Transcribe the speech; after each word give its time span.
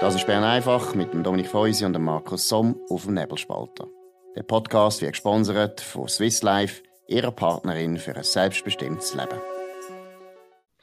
Das 0.00 0.14
ist 0.14 0.26
Bern 0.26 0.44
einfach 0.44 0.94
mit 0.94 1.12
dem 1.12 1.22
Dominik 1.22 1.48
Feusi 1.48 1.84
und 1.84 1.92
dem 1.92 2.04
Markus 2.04 2.48
Somm 2.48 2.74
auf 2.88 3.04
dem 3.04 3.12
Nebelspalter. 3.12 3.86
Der 4.34 4.42
Podcast 4.44 5.02
wird 5.02 5.12
gesponsert 5.12 5.82
von 5.82 6.08
Swiss 6.08 6.42
Life, 6.42 6.82
ihrer 7.06 7.30
Partnerin 7.30 7.98
für 7.98 8.16
ein 8.16 8.24
selbstbestimmtes 8.24 9.14
Leben. 9.14 9.38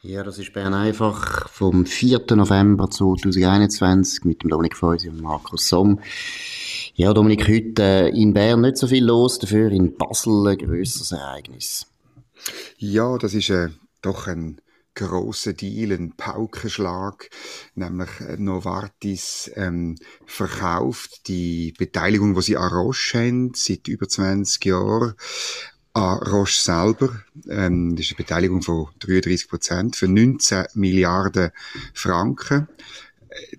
Ja, 0.03 0.22
das 0.22 0.38
ist 0.38 0.53
Bern 0.53 0.76
einfach 0.76 1.49
vom 1.49 1.88
4. 1.88 2.26
November 2.35 2.92
2021 2.92 4.24
mit 4.24 4.44
dem 4.44 4.51
Dominik 4.51 4.78
Feusi 4.78 5.10
und 5.10 5.24
Markus 5.24 5.68
Somm. 5.68 5.99
Ja, 6.94 7.12
Dominik, 7.12 7.47
heute 7.47 8.12
in 8.13 8.36
Bern 8.36 8.62
nicht 8.62 8.78
so 8.78 8.86
viel 8.86 9.04
los, 9.04 9.40
dafür 9.40 9.72
in 9.72 9.97
Basel 9.97 10.47
ein 10.47 10.60
grösseres 10.60 11.12
Ereignis. 11.12 11.88
Ja, 12.78 13.18
das 13.18 13.34
ist 13.34 13.49
äh, 13.49 13.70
doch 14.04 14.28
ein 14.28 14.62
großer 14.98 15.54
Deal, 15.54 15.92
ein 15.92 16.14
Paukenschlag, 16.18 17.30
nämlich 17.76 18.10
äh, 18.22 18.38
Novartis 18.38 19.52
ähm, 19.55 19.96
verkauft 20.26 21.28
die 21.28 21.74
Beteiligung, 21.78 22.34
die 22.34 22.42
sie 22.42 22.58
an 22.58 22.72
Roche 22.72 23.20
haben, 23.20 23.52
seit 23.55 23.88
über 23.88 24.08
20 24.08 24.66
Jahren, 24.66 25.14
an 25.94 26.18
Roche 26.20 26.60
selber. 26.60 27.22
Ähm, 27.48 27.96
das 27.96 28.05
ist 28.05 28.12
eine 28.12 28.18
Beteiligung 28.18 28.62
von 28.64 28.88
33 29.00 29.48
Prozent 29.48 29.96
für 29.96 30.08
19 30.08 30.66
Milliarden 30.74 31.52
Franken. 31.94 32.68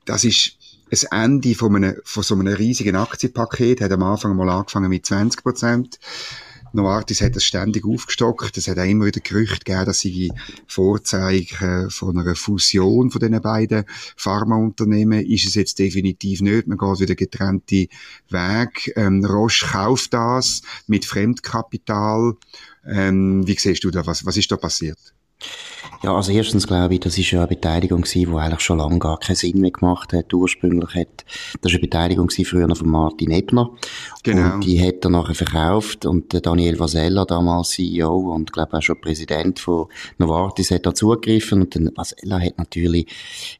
Das 0.04 0.24
ist 0.24 0.56
das 0.90 1.04
Ende 1.04 1.54
von, 1.54 1.76
einem, 1.76 1.96
von 2.02 2.22
so 2.22 2.34
einem 2.34 2.48
riesigen 2.48 2.96
Aktienpaket. 2.96 3.80
Hat 3.80 3.92
am 3.92 4.02
Anfang 4.02 4.34
mal 4.34 4.48
angefangen 4.48 4.88
mit 4.88 5.06
20 5.06 5.42
Prozent. 5.42 6.00
Novartis 6.72 7.20
hat 7.20 7.36
das 7.36 7.44
ständig 7.44 7.84
aufgestockt. 7.84 8.56
Es 8.56 8.68
hat 8.68 8.78
auch 8.78 8.84
immer 8.84 9.06
wieder 9.06 9.20
Gerüchte 9.20 9.64
gegeben, 9.64 9.86
dass 9.86 10.00
sie 10.00 10.32
Vorzeichen 10.66 11.90
von 11.90 12.18
einer 12.18 12.34
Fusion 12.34 13.10
von 13.10 13.20
diesen 13.20 13.40
beiden 13.40 13.84
Pharmaunternehmen 14.16 15.24
ist 15.24 15.46
es 15.46 15.54
jetzt 15.54 15.78
definitiv 15.78 16.40
nicht. 16.40 16.66
Man 16.66 16.78
geht 16.78 17.00
wieder 17.00 17.14
getrennte 17.14 17.88
Weg. 18.28 18.92
Ähm, 18.96 19.24
Roche 19.24 19.66
kauft 19.66 20.14
das 20.14 20.62
mit 20.86 21.04
Fremdkapital. 21.04 22.34
Ähm, 22.86 23.46
wie 23.46 23.58
siehst 23.58 23.84
du 23.84 23.90
da? 23.90 24.06
Was, 24.06 24.24
was 24.24 24.36
ist 24.36 24.50
da 24.50 24.56
passiert? 24.56 24.98
Ja, 26.04 26.14
also 26.14 26.30
erstens 26.30 26.68
glaube 26.68 26.94
ich, 26.94 27.00
das 27.00 27.18
ist 27.18 27.32
ja 27.32 27.40
eine 27.40 27.48
Beteiligung 27.48 28.02
gewesen, 28.02 28.30
die 28.30 28.38
eigentlich 28.38 28.60
schon 28.60 28.78
lange 28.78 29.00
gar 29.00 29.18
keinen 29.18 29.34
Sinn 29.34 29.60
mehr 29.60 29.72
gemacht 29.72 30.12
hat. 30.12 30.32
Ursprünglich 30.32 30.94
hat, 30.94 31.24
das 31.60 31.72
war 31.72 31.78
eine 31.78 31.80
Beteiligung 31.80 32.28
gewesen, 32.28 32.44
früher 32.44 32.68
noch 32.68 32.76
von 32.76 32.88
Martin 32.88 33.32
Ebner. 33.32 33.70
Genau. 34.22 34.54
Und 34.54 34.64
die 34.64 34.80
hat 34.80 35.04
er 35.04 35.10
nachher 35.10 35.34
verkauft 35.34 36.06
und 36.06 36.46
Daniel 36.46 36.78
Vasella, 36.78 37.24
damals 37.24 37.70
CEO 37.70 38.32
und 38.32 38.52
glaube 38.52 38.76
auch 38.76 38.82
schon 38.82 39.00
Präsident 39.00 39.58
von 39.58 39.86
Novartis, 40.18 40.70
hat 40.70 40.86
da 40.86 40.94
zugegriffen 40.94 41.62
und 41.62 41.74
Vasella 41.96 42.38
hat 42.38 42.58
natürlich, 42.58 43.08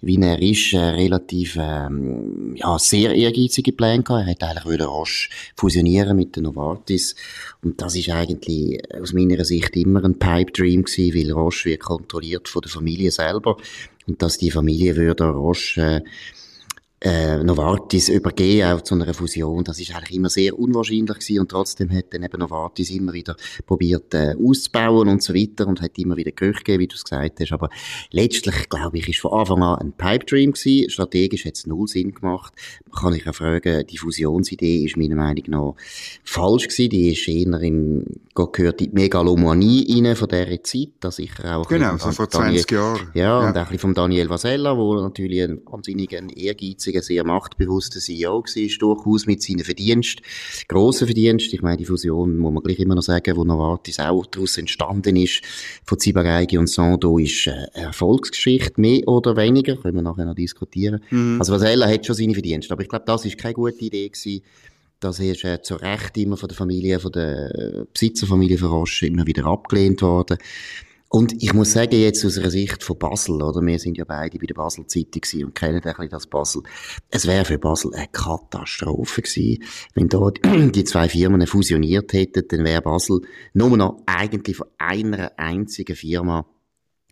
wie 0.00 0.20
er 0.22 0.40
ist, 0.40 0.74
äh, 0.74 0.78
relativ, 0.78 1.58
ähm, 1.60 2.54
ja, 2.54 2.78
sehr 2.78 3.16
ehrgeizige 3.16 3.72
Pläne 3.72 4.04
gehabt. 4.04 4.28
Er 4.28 4.30
hat 4.30 4.44
eigentlich 4.44 4.74
wieder 4.74 4.86
rasch 4.86 5.28
fusionieren 5.56 6.16
mit 6.16 6.36
der 6.36 6.44
Novartis 6.44 7.16
und 7.64 7.82
das 7.82 7.96
ist 7.96 8.10
eigentlich 8.10 8.80
aus 8.94 9.12
meiner 9.12 9.44
Sicht 9.44 9.74
immer 9.76 10.04
ein 10.04 10.20
Pipe 10.20 10.52
Dream 10.52 10.84
gewesen, 10.84 11.14
weil 11.16 11.32
Roche 11.32 11.64
wird 11.70 11.80
kontrolliert 11.80 12.27
von 12.48 12.62
der 12.62 12.70
Familie 12.70 13.10
selber. 13.10 13.56
Und 14.06 14.22
dass 14.22 14.38
die 14.38 14.50
Familie 14.50 14.96
würde 14.96 15.24
Roche 15.24 15.80
äh, 15.80 16.00
äh, 17.00 17.42
Novartis 17.44 18.08
übergehen, 18.08 18.68
auch 18.72 18.80
zu 18.80 18.94
einer 18.94 19.14
Fusion. 19.14 19.62
Das 19.62 19.78
ist 19.78 19.94
eigentlich 19.94 20.16
immer 20.16 20.30
sehr 20.30 20.58
unwahrscheinlich 20.58 21.18
gewesen 21.18 21.40
und 21.40 21.50
trotzdem 21.50 21.92
hat 21.92 22.06
dann 22.10 22.24
eben 22.24 22.40
Novartis 22.40 22.90
immer 22.90 23.12
wieder 23.12 23.36
probiert 23.66 24.14
äh, 24.14 24.34
auszubauen 24.42 25.08
und 25.08 25.22
so 25.22 25.34
weiter 25.34 25.66
und 25.66 25.80
hat 25.80 25.96
immer 25.98 26.16
wieder 26.16 26.32
Gerüchte 26.32 26.64
gegeben, 26.64 26.82
wie 26.82 26.88
du 26.88 26.96
es 26.96 27.04
gesagt 27.04 27.40
hast. 27.40 27.52
Aber 27.52 27.70
letztlich, 28.10 28.68
glaube 28.68 28.98
ich, 28.98 29.08
ist 29.08 29.20
von 29.20 29.32
Anfang 29.32 29.62
an 29.62 29.78
ein 29.78 29.92
Pipe 29.92 30.26
Dream 30.26 30.52
gewesen. 30.52 30.90
Strategisch 30.90 31.44
hat 31.44 31.54
es 31.54 31.66
null 31.66 31.86
Sinn 31.86 32.12
gemacht. 32.12 32.52
Man 32.90 33.00
kann 33.00 33.12
sich 33.12 33.28
auch 33.28 33.34
fragen, 33.34 33.86
die 33.86 33.98
Fusionsidee 33.98 34.84
ist 34.84 34.96
meiner 34.96 35.16
Meinung 35.16 35.44
nach 35.48 35.74
falsch 36.24 36.68
gewesen. 36.68 36.90
Die 36.90 37.12
ist 37.12 37.28
eher 37.28 37.60
in, 37.60 38.06
gehört 38.34 38.80
in 38.80 38.90
die 38.90 38.94
Megalomanie 38.94 40.02
rein 40.02 40.16
von 40.16 40.28
dieser 40.28 40.62
Zeit. 40.64 40.88
Da 41.00 41.12
sicher 41.12 41.56
auch 41.56 41.68
genau, 41.68 41.96
so 41.96 42.10
vor 42.10 42.28
20 42.28 42.66
Daniel, 42.66 42.66
Jahren. 42.70 43.10
Ja, 43.14 43.22
ja, 43.22 43.38
und 43.38 43.56
auch 43.56 43.56
ein 43.56 43.64
bisschen 43.64 43.78
von 43.78 43.94
Daniel 43.94 44.28
Vasella, 44.28 44.76
wo 44.76 44.94
natürlich 44.94 45.42
ein 45.42 45.60
wahnsinnig 45.64 46.16
ein 46.16 46.28
ein 46.96 47.02
sehr 47.02 47.24
machtbewusster 47.24 48.00
CEO 48.00 48.42
war, 48.42 48.78
durchaus 48.78 49.26
mit 49.26 49.42
seinen 49.42 49.64
Verdiensten, 49.64 50.24
grossen 50.68 51.06
Verdiensten. 51.06 51.54
Ich 51.54 51.62
meine, 51.62 51.76
die 51.76 51.84
Fusion, 51.84 52.36
muss 52.38 52.52
man 52.52 52.62
gleich 52.62 52.78
immer 52.78 52.94
noch 52.94 53.02
sagen, 53.02 53.36
wo 53.36 53.44
Novartis 53.44 53.98
auch 53.98 54.26
daraus 54.26 54.58
entstanden 54.58 55.16
ist, 55.16 55.42
von 55.84 55.98
Zibageigi 55.98 56.58
und 56.58 56.68
Sando, 56.68 57.18
ist 57.18 57.48
eine 57.48 57.74
Erfolgsgeschichte, 57.74 58.80
mehr 58.80 59.06
oder 59.08 59.36
weniger, 59.36 59.76
können 59.76 59.96
wir 59.96 60.02
nachher 60.02 60.24
noch 60.24 60.34
diskutieren. 60.34 61.02
Mhm. 61.10 61.36
Also 61.38 61.52
Vasella 61.52 61.88
hat 61.88 62.06
schon 62.06 62.16
seine 62.16 62.34
Verdienste, 62.34 62.72
aber 62.72 62.82
ich 62.82 62.88
glaube, 62.88 63.04
das 63.06 63.24
ist 63.24 63.38
keine 63.38 63.54
gute 63.54 63.84
Idee 63.84 64.08
gewesen. 64.08 64.42
Das 65.00 65.20
ist 65.20 65.44
äh, 65.44 65.62
zu 65.62 65.76
Recht 65.76 66.16
immer 66.16 66.36
von 66.36 66.48
der 66.48 66.56
Familie, 66.56 66.98
von 66.98 67.12
der 67.12 67.54
äh, 67.54 67.84
Besitzerfamilie 67.92 68.58
von 68.58 68.68
Roche 68.68 69.06
immer 69.06 69.26
wieder 69.26 69.46
abgelehnt 69.46 70.02
worden. 70.02 70.38
Und 71.10 71.42
ich 71.42 71.54
muss 71.54 71.72
sagen, 71.72 71.98
jetzt 71.98 72.24
aus 72.26 72.36
einer 72.36 72.50
Sicht 72.50 72.82
von 72.82 72.98
Basel, 72.98 73.42
oder? 73.42 73.62
Wir 73.62 73.78
sind 73.78 73.96
ja 73.96 74.04
beide 74.04 74.38
bei 74.38 74.44
der 74.44 74.54
Basel 74.54 74.86
Zeitung 74.86 75.22
und 75.46 75.54
kennen 75.54 75.76
ein 75.76 75.82
bisschen 75.82 76.10
das 76.10 76.26
Basel. 76.26 76.62
Es 77.10 77.26
wäre 77.26 77.46
für 77.46 77.58
Basel 77.58 77.94
eine 77.94 78.08
Katastrophe 78.08 79.22
gewesen, 79.22 79.64
wenn 79.94 80.08
da 80.08 80.30
die 80.70 80.84
zwei 80.84 81.08
Firmen 81.08 81.46
fusioniert 81.46 82.12
hätten, 82.12 82.44
dann 82.48 82.64
wäre 82.64 82.82
Basel 82.82 83.22
nur 83.54 83.74
noch 83.76 84.02
eigentlich 84.04 84.58
von 84.58 84.66
einer 84.76 85.32
einzigen 85.38 85.96
Firma 85.96 86.44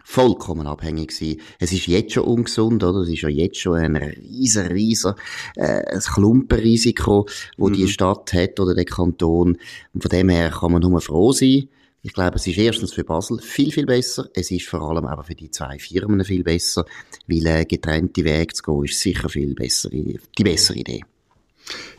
vollkommen 0.04 0.66
abhängig 0.66 1.08
gewesen. 1.08 1.40
Es 1.58 1.72
ist 1.72 1.86
jetzt 1.86 2.12
schon 2.12 2.24
ungesund, 2.24 2.84
oder? 2.84 3.00
Es 3.00 3.08
ist 3.08 3.22
ja 3.22 3.28
jetzt 3.30 3.58
schon 3.58 3.78
ein 3.78 3.96
riesen, 3.96 4.66
riesen, 4.66 5.14
äh, 5.56 5.82
ein 5.94 6.00
Klumpenrisiko, 6.00 7.26
wo 7.56 7.68
mhm. 7.68 7.72
die 7.72 7.88
Stadt 7.88 8.32
hat 8.34 8.60
oder 8.60 8.74
der 8.74 8.84
Kanton. 8.84 9.56
Und 9.94 10.02
von 10.02 10.10
dem 10.10 10.28
her 10.28 10.50
kann 10.50 10.70
man 10.70 10.82
nur 10.82 11.00
froh 11.00 11.32
sein, 11.32 11.68
ich 12.06 12.12
glaube, 12.12 12.36
es 12.36 12.46
ist 12.46 12.56
erstens 12.56 12.92
für 12.92 13.02
Basel 13.02 13.40
viel, 13.40 13.72
viel 13.72 13.84
besser. 13.84 14.28
Es 14.32 14.52
ist 14.52 14.68
vor 14.68 14.80
allem 14.80 15.06
aber 15.06 15.24
für 15.24 15.34
die 15.34 15.50
zwei 15.50 15.76
Firmen 15.80 16.24
viel 16.24 16.44
besser, 16.44 16.84
weil 17.26 17.46
äh, 17.46 17.64
getrennte 17.64 18.24
Wege 18.24 18.54
zu 18.54 18.62
gehen 18.62 18.84
ist 18.84 19.00
sicher 19.00 19.28
viel 19.28 19.54
besser, 19.54 19.90
die 19.90 20.44
bessere 20.44 20.78
Idee. 20.78 21.02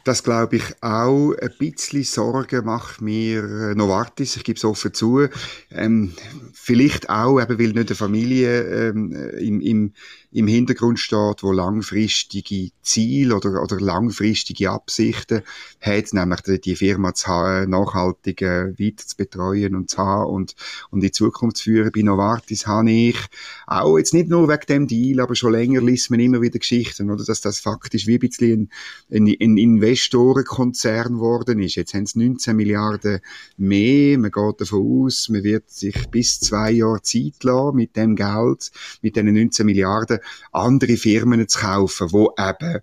Das 0.06 0.23
glaube 0.23 0.56
ich 0.56 0.63
auch. 0.79 1.34
Ein 1.34 1.51
bisschen 1.59 2.06
Sorgen 2.06 2.63
macht 2.63 3.01
mir 3.01 3.44
äh, 3.44 3.75
Novartis, 3.75 4.38
ich 4.38 4.45
gebe 4.45 4.56
es 4.56 4.63
offen 4.63 4.94
zu. 4.94 5.28
Ähm, 5.72 6.13
vielleicht 6.53 7.09
auch, 7.09 7.41
eben, 7.41 7.59
weil 7.59 7.74
nicht 7.74 7.89
eine 7.89 7.95
Familie 7.95 8.62
ähm, 8.62 9.12
im, 9.12 9.59
im, 9.59 9.94
im 10.38 10.46
Hintergrund 10.46 11.00
steht, 11.00 11.42
wo 11.42 11.52
langfristige 11.52 12.70
Ziele 12.84 13.36
oder, 13.36 13.64
oder 13.64 13.80
langfristige 13.80 14.70
Absichten 14.70 15.42
hat, 15.81 16.14
nämlich 16.14 16.42
die, 16.64 16.75
Firma 16.75 17.16
zu 17.16 17.28
haben, 17.28 17.72
nachhaltig 17.72 18.44
äh, 18.44 18.78
weiter 18.78 19.03
zu 19.08 19.18
betreuen 19.18 19.74
und 19.74 19.90
zu 19.90 19.98
haben 19.98 20.30
und, 20.30 20.56
und 20.92 21.03
in 21.03 21.12
Zukunft 21.12 21.58
zu 21.58 21.64
führen. 21.64 21.92
Bei 21.92 22.03
Novartis 22.03 22.68
habe 22.68 22.92
ich 22.92 23.18
auch 23.66 23.98
jetzt 23.98 24.14
nicht 24.14 24.30
nur 24.30 24.48
wegen 24.48 24.66
dem 24.70 24.88
Deal, 24.88 25.22
aber 25.22 25.34
schon 25.34 25.53
länger 25.53 25.81
liest 25.81 26.12
man 26.12 26.20
immer 26.20 26.40
wieder 26.40 26.59
Geschichten, 26.59 27.09
oder, 27.09 27.25
dass 27.25 27.42
das 27.42 27.59
faktisch 27.59 28.06
wie 28.06 28.18
ein 28.18 28.19
bisschen 28.19 28.69
ein, 29.09 29.25
ein, 29.25 29.36
ein 29.42 29.58
Investorenkonzern 29.58 31.14
geworden 31.14 31.59
ist. 31.64 31.74
Jetzt 31.74 31.96
haben 31.96 32.04
es 32.04 32.16
19 32.16 32.56
Milliarden 32.56 33.22
mehr. 33.58 34.19
Man 34.19 34.30
geht 34.30 34.62
davon 34.62 35.06
aus, 35.06 35.30
man 35.30 35.44
wird 35.44 35.72
sich 35.72 36.09
bis 36.12 36.40
zwei 36.40 36.74
Jahre 36.74 37.02
Zeit 37.02 37.44
lassen 37.44 37.75
mit 37.75 37.96
dem 37.96 38.16
Geld, 38.16 38.72
mit 39.02 39.16
diesen 39.16 39.34
19 39.34 39.66
Milliarden, 39.66 40.19
andere 40.51 40.97
Firmen 40.97 41.47
zu 41.47 41.59
kaufen, 41.59 42.11
wo 42.11 42.33
eben 42.38 42.79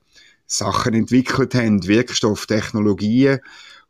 Sachen 0.47 0.95
entwickelt 0.95 1.55
haben, 1.55 1.87
Wirkstofftechnologien, 1.87 3.41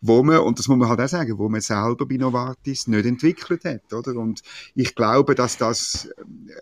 wo 0.01 0.23
man, 0.23 0.39
und 0.39 0.59
das 0.59 0.69
muss 0.69 0.79
man 0.79 0.89
halt 0.89 1.01
auch 1.01 1.09
sagen, 1.09 1.39
wo 1.39 1.49
man 1.49 1.61
selber 1.61 2.07
bei 2.07 2.17
Novartis 2.17 2.87
nicht 2.87 3.07
entwickelt 3.07 3.65
hat, 3.65 3.93
oder? 3.93 4.15
Und 4.17 4.43
ich 4.75 4.95
glaube, 4.95 5.35
dass 5.35 5.57
das 5.57 6.09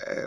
äh, 0.07 0.27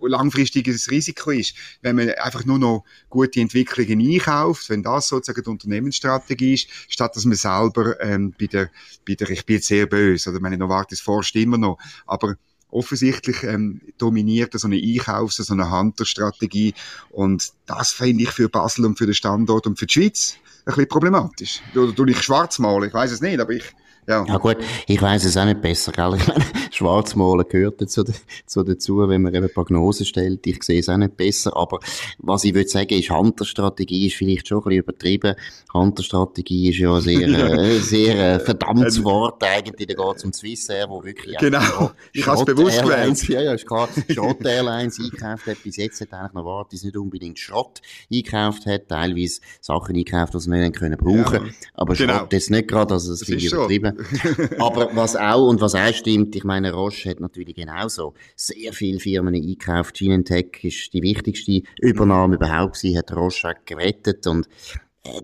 langfristiges 0.00 0.90
Risiko 0.90 1.30
ist, 1.30 1.54
wenn 1.82 1.96
man 1.96 2.10
einfach 2.10 2.44
nur 2.44 2.58
noch 2.58 2.84
gute 3.10 3.40
Entwicklungen 3.40 4.00
einkauft, 4.00 4.70
wenn 4.70 4.82
das 4.82 5.08
sozusagen 5.08 5.42
die 5.42 5.50
Unternehmensstrategie 5.50 6.54
ist, 6.54 6.68
statt 6.88 7.16
dass 7.16 7.24
man 7.24 7.36
selber 7.36 8.00
ähm, 8.00 8.34
bei 8.38 8.46
der, 8.46 8.70
bei 9.06 9.14
der, 9.14 9.30
ich 9.30 9.44
bin 9.44 9.56
jetzt 9.56 9.68
sehr 9.68 9.86
böse, 9.86 10.30
oder 10.30 10.40
meine 10.40 10.58
Novartis 10.58 11.00
forscht 11.00 11.36
immer 11.36 11.58
noch, 11.58 11.78
aber 12.06 12.36
offensichtlich 12.76 13.42
ähm, 13.42 13.80
dominiert 13.98 14.52
so 14.58 14.66
eine 14.66 14.76
Einkaufs-, 14.76 15.36
so 15.36 15.52
eine 15.52 15.70
Hunter-Strategie 15.70 16.74
und 17.10 17.52
das 17.66 17.92
finde 17.92 18.24
ich 18.24 18.30
für 18.30 18.48
Basel 18.48 18.84
und 18.84 18.98
für 18.98 19.06
den 19.06 19.14
Standort 19.14 19.66
und 19.66 19.78
für 19.78 19.86
die 19.86 19.92
Schweiz 19.92 20.36
ein 20.64 20.74
bisschen 20.74 20.88
problematisch. 20.88 21.62
Oder 21.74 21.92
du 21.92 22.04
ich 22.06 22.22
schwarz 22.22 22.58
malen, 22.58 22.88
ich 22.88 22.94
weiß 22.94 23.12
es 23.12 23.20
nicht, 23.20 23.40
aber 23.40 23.52
ich 23.52 23.64
ja. 24.08 24.24
ja 24.24 24.36
gut, 24.36 24.58
ich 24.86 25.02
weiß 25.02 25.24
es 25.24 25.36
auch 25.36 25.44
nicht 25.44 25.60
besser, 25.60 25.90
gell? 25.90 26.14
Ich 26.16 26.26
meine, 26.28 26.44
Schwarzmalen 26.76 27.46
gehört 27.48 27.80
dazu, 27.80 28.04
dazu, 28.04 28.62
dazu, 28.62 29.08
wenn 29.08 29.22
man 29.22 29.34
eben 29.34 29.48
Prognosen 29.52 30.04
stellt. 30.04 30.46
Ich 30.46 30.62
sehe 30.62 30.80
es 30.80 30.88
auch 30.88 30.98
nicht 30.98 31.16
besser. 31.16 31.56
Aber 31.56 31.80
was 32.18 32.44
ich 32.44 32.54
würde 32.54 32.68
sagen, 32.68 32.98
ist, 32.98 33.10
Hunter-Strategie 33.10 34.08
ist 34.08 34.16
vielleicht 34.16 34.48
schon 34.48 34.58
ein 34.58 34.64
bisschen 34.64 34.78
übertrieben. 34.80 35.34
Hunter-Strategie 35.72 36.70
ist 36.70 36.78
ja 36.78 37.00
sehr, 37.00 37.28
äh, 37.28 37.78
sehr 37.80 38.34
äh, 38.34 38.40
verdammtes 38.40 39.02
Wort 39.02 39.42
eigentlich. 39.42 39.88
Da 39.88 39.94
geht 39.94 40.16
es 40.16 40.24
um 40.24 40.32
Swissair, 40.32 40.88
wo 40.88 41.02
wirklich 41.02 41.38
Genau, 41.38 41.92
ich 42.12 42.26
habe 42.26 42.38
es 42.38 42.44
bewusst 42.44 42.82
gewählt. 42.82 43.28
Ja, 43.28 43.40
ja, 43.40 43.54
ist 43.54 43.66
klar. 43.66 43.88
Schrott 44.10 44.44
Airlines 44.44 44.98
eingekauft 45.00 45.46
hat. 45.46 45.62
Bis 45.62 45.76
jetzt 45.76 46.00
hat 46.00 46.12
eigentlich 46.12 46.34
noch 46.34 46.42
Novartis 46.42 46.84
nicht 46.84 46.96
unbedingt 46.96 47.38
Schrott 47.38 47.80
eingekauft 48.12 48.66
hat. 48.66 48.88
Teilweise 48.88 49.40
Sachen 49.60 49.96
eingekauft, 49.96 50.34
die 50.34 50.40
sie 50.40 50.50
nicht 50.50 50.76
können 50.76 50.98
brauchen. 50.98 51.46
Ja, 51.46 51.52
aber 51.74 51.94
genau. 51.94 52.18
Schrott 52.18 52.32
ist 52.34 52.50
nicht 52.50 52.68
gerade, 52.68 52.94
also 52.94 53.10
das, 53.10 53.20
das 53.20 53.28
finde 53.28 53.44
ich 53.44 53.52
übertrieben. 53.52 54.06
aber 54.58 54.90
was 54.94 55.16
auch, 55.16 55.48
und 55.48 55.60
was 55.60 55.74
auch 55.74 55.94
stimmt, 55.94 56.36
ich 56.36 56.44
meine, 56.44 56.65
Roche 56.72 57.10
hat 57.10 57.20
natürlich 57.20 57.54
genauso 57.54 58.14
sehr 58.34 58.72
viele 58.72 59.00
Firmen 59.00 59.34
eingekauft. 59.34 59.96
Genentech 59.96 60.62
ist 60.62 60.92
die 60.92 61.02
wichtigste 61.02 61.62
Übernahme 61.80 62.36
überhaupt 62.36 62.76
sie 62.76 62.96
hat 62.96 63.14
Roche 63.14 63.54
gerettet 63.64 64.26
und 64.26 64.48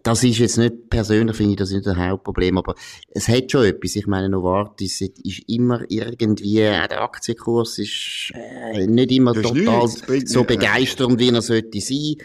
das 0.02 0.22
ist 0.24 0.38
jetzt 0.38 0.58
nicht, 0.58 0.90
persönlich 0.90 1.36
finde 1.36 1.52
ich 1.52 1.56
das 1.56 1.70
nicht 1.70 1.86
das 1.86 1.96
Hauptproblem, 1.96 2.58
aber 2.58 2.74
es 3.08 3.28
hat 3.28 3.50
schon 3.50 3.64
etwas. 3.64 3.96
Ich 3.96 4.06
meine, 4.06 4.28
Novartis 4.28 5.00
ist 5.00 5.48
immer 5.48 5.82
irgendwie, 5.88 6.56
der 6.56 7.02
Aktienkurs 7.02 7.78
ist 7.78 8.32
äh, 8.34 8.86
nicht 8.86 9.12
immer 9.12 9.34
total 9.34 9.88
so 10.24 10.44
begeisternd, 10.44 11.18
wie 11.18 11.30
er 11.30 11.42
sollte 11.42 11.80
sein. 11.80 12.16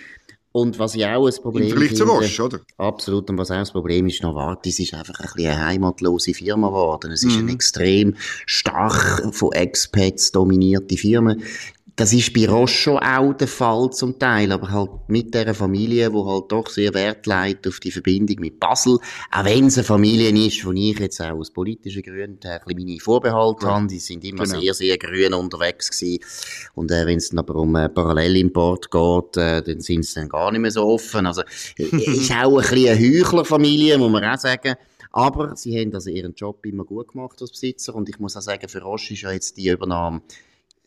Und 0.58 0.80
was 0.80 0.96
ja 0.96 1.16
auch 1.16 1.28
ein 1.28 1.34
Problem 1.40 1.68
ist. 1.68 1.74
Vielleicht 1.74 1.98
zu 1.98 2.04
Roche, 2.04 2.44
oder? 2.44 2.60
Absolut. 2.78 3.30
Und 3.30 3.38
was 3.38 3.52
auch 3.52 3.58
ein 3.58 3.68
Problem 3.68 4.08
ist, 4.08 4.24
Novartis 4.24 4.80
ist 4.80 4.92
einfach 4.96 5.20
ein 5.20 5.30
bisschen 5.36 5.52
eine 5.52 5.66
heimatlose 5.68 6.34
Firma 6.34 6.70
geworden. 6.70 7.12
Es 7.12 7.24
ist 7.24 7.36
mhm. 7.36 7.44
eine 7.44 7.52
extrem 7.52 8.16
stark 8.48 9.36
von 9.36 9.52
Expats 9.52 10.32
dominierte 10.32 10.98
Firma. 10.98 11.36
Das 11.98 12.14
ist 12.14 12.32
bei 12.32 12.48
Roche 12.48 12.76
schon 12.76 13.00
auch 13.00 13.34
der 13.34 13.48
Fall 13.48 13.90
zum 13.90 14.20
Teil, 14.20 14.52
aber 14.52 14.70
halt 14.70 14.92
mit 15.08 15.34
der 15.34 15.56
Familie, 15.56 16.14
wo 16.14 16.32
halt 16.32 16.52
doch 16.52 16.70
sehr 16.70 16.94
Wert 16.94 17.26
legt 17.26 17.68
auf 17.68 17.80
die 17.80 17.90
Verbindung 17.90 18.40
mit 18.40 18.60
Basel. 18.60 19.00
Auch 19.32 19.46
wenn 19.46 19.66
es 19.66 19.80
eine 19.80 19.84
Familie 19.84 20.30
ist, 20.30 20.64
wo 20.64 20.72
ich 20.74 21.00
jetzt 21.00 21.20
auch 21.22 21.40
aus 21.40 21.50
politischen 21.50 22.04
Gründen 22.04 22.48
ein 22.48 22.60
bisschen 22.64 22.86
meine 22.86 23.00
Vorbehalte 23.00 23.66
ja. 23.66 23.74
habe. 23.74 23.88
Die 23.88 23.98
sind 23.98 24.24
immer 24.26 24.44
genau. 24.44 24.60
sehr, 24.60 24.76
sehr 24.76 24.98
grün 25.00 25.34
unterwegs 25.34 25.90
gewesen. 25.90 26.24
Und 26.76 26.92
äh, 26.92 27.04
wenn 27.08 27.18
es 27.18 27.30
dann 27.30 27.40
aber 27.40 27.56
um 27.56 27.76
äh, 27.76 27.90
Parallelimport 27.90 28.92
geht, 28.92 29.38
äh, 29.38 29.64
dann 29.64 29.80
sind 29.82 30.06
sie 30.06 30.20
dann 30.20 30.30
gar 30.30 30.52
nicht 30.52 30.62
mehr 30.62 30.70
so 30.70 30.86
offen. 30.86 31.26
Also 31.26 31.42
äh, 31.80 31.84
ist 31.96 32.32
auch 32.32 32.60
ein 32.60 32.70
bisschen 32.70 32.90
eine 32.90 33.00
Heuchlerfamilie, 33.00 33.98
muss 33.98 34.12
man 34.12 34.24
auch 34.24 34.38
sagen. 34.38 34.76
Aber 35.14 35.56
sie 35.56 35.76
haben 35.80 35.92
also 35.96 36.12
ihren 36.12 36.36
Job 36.36 36.64
immer 36.68 36.84
gut 36.84 37.14
gemacht 37.14 37.42
als 37.42 37.50
Besitzer 37.50 37.96
und 37.96 38.08
ich 38.08 38.20
muss 38.20 38.38
auch 38.38 38.42
sagen, 38.42 38.70
für 38.70 38.84
Roche 38.84 39.16
ist 39.16 39.22
ja 39.22 39.32
jetzt 39.32 39.58
die 39.58 39.70
Übernahme 39.70 40.22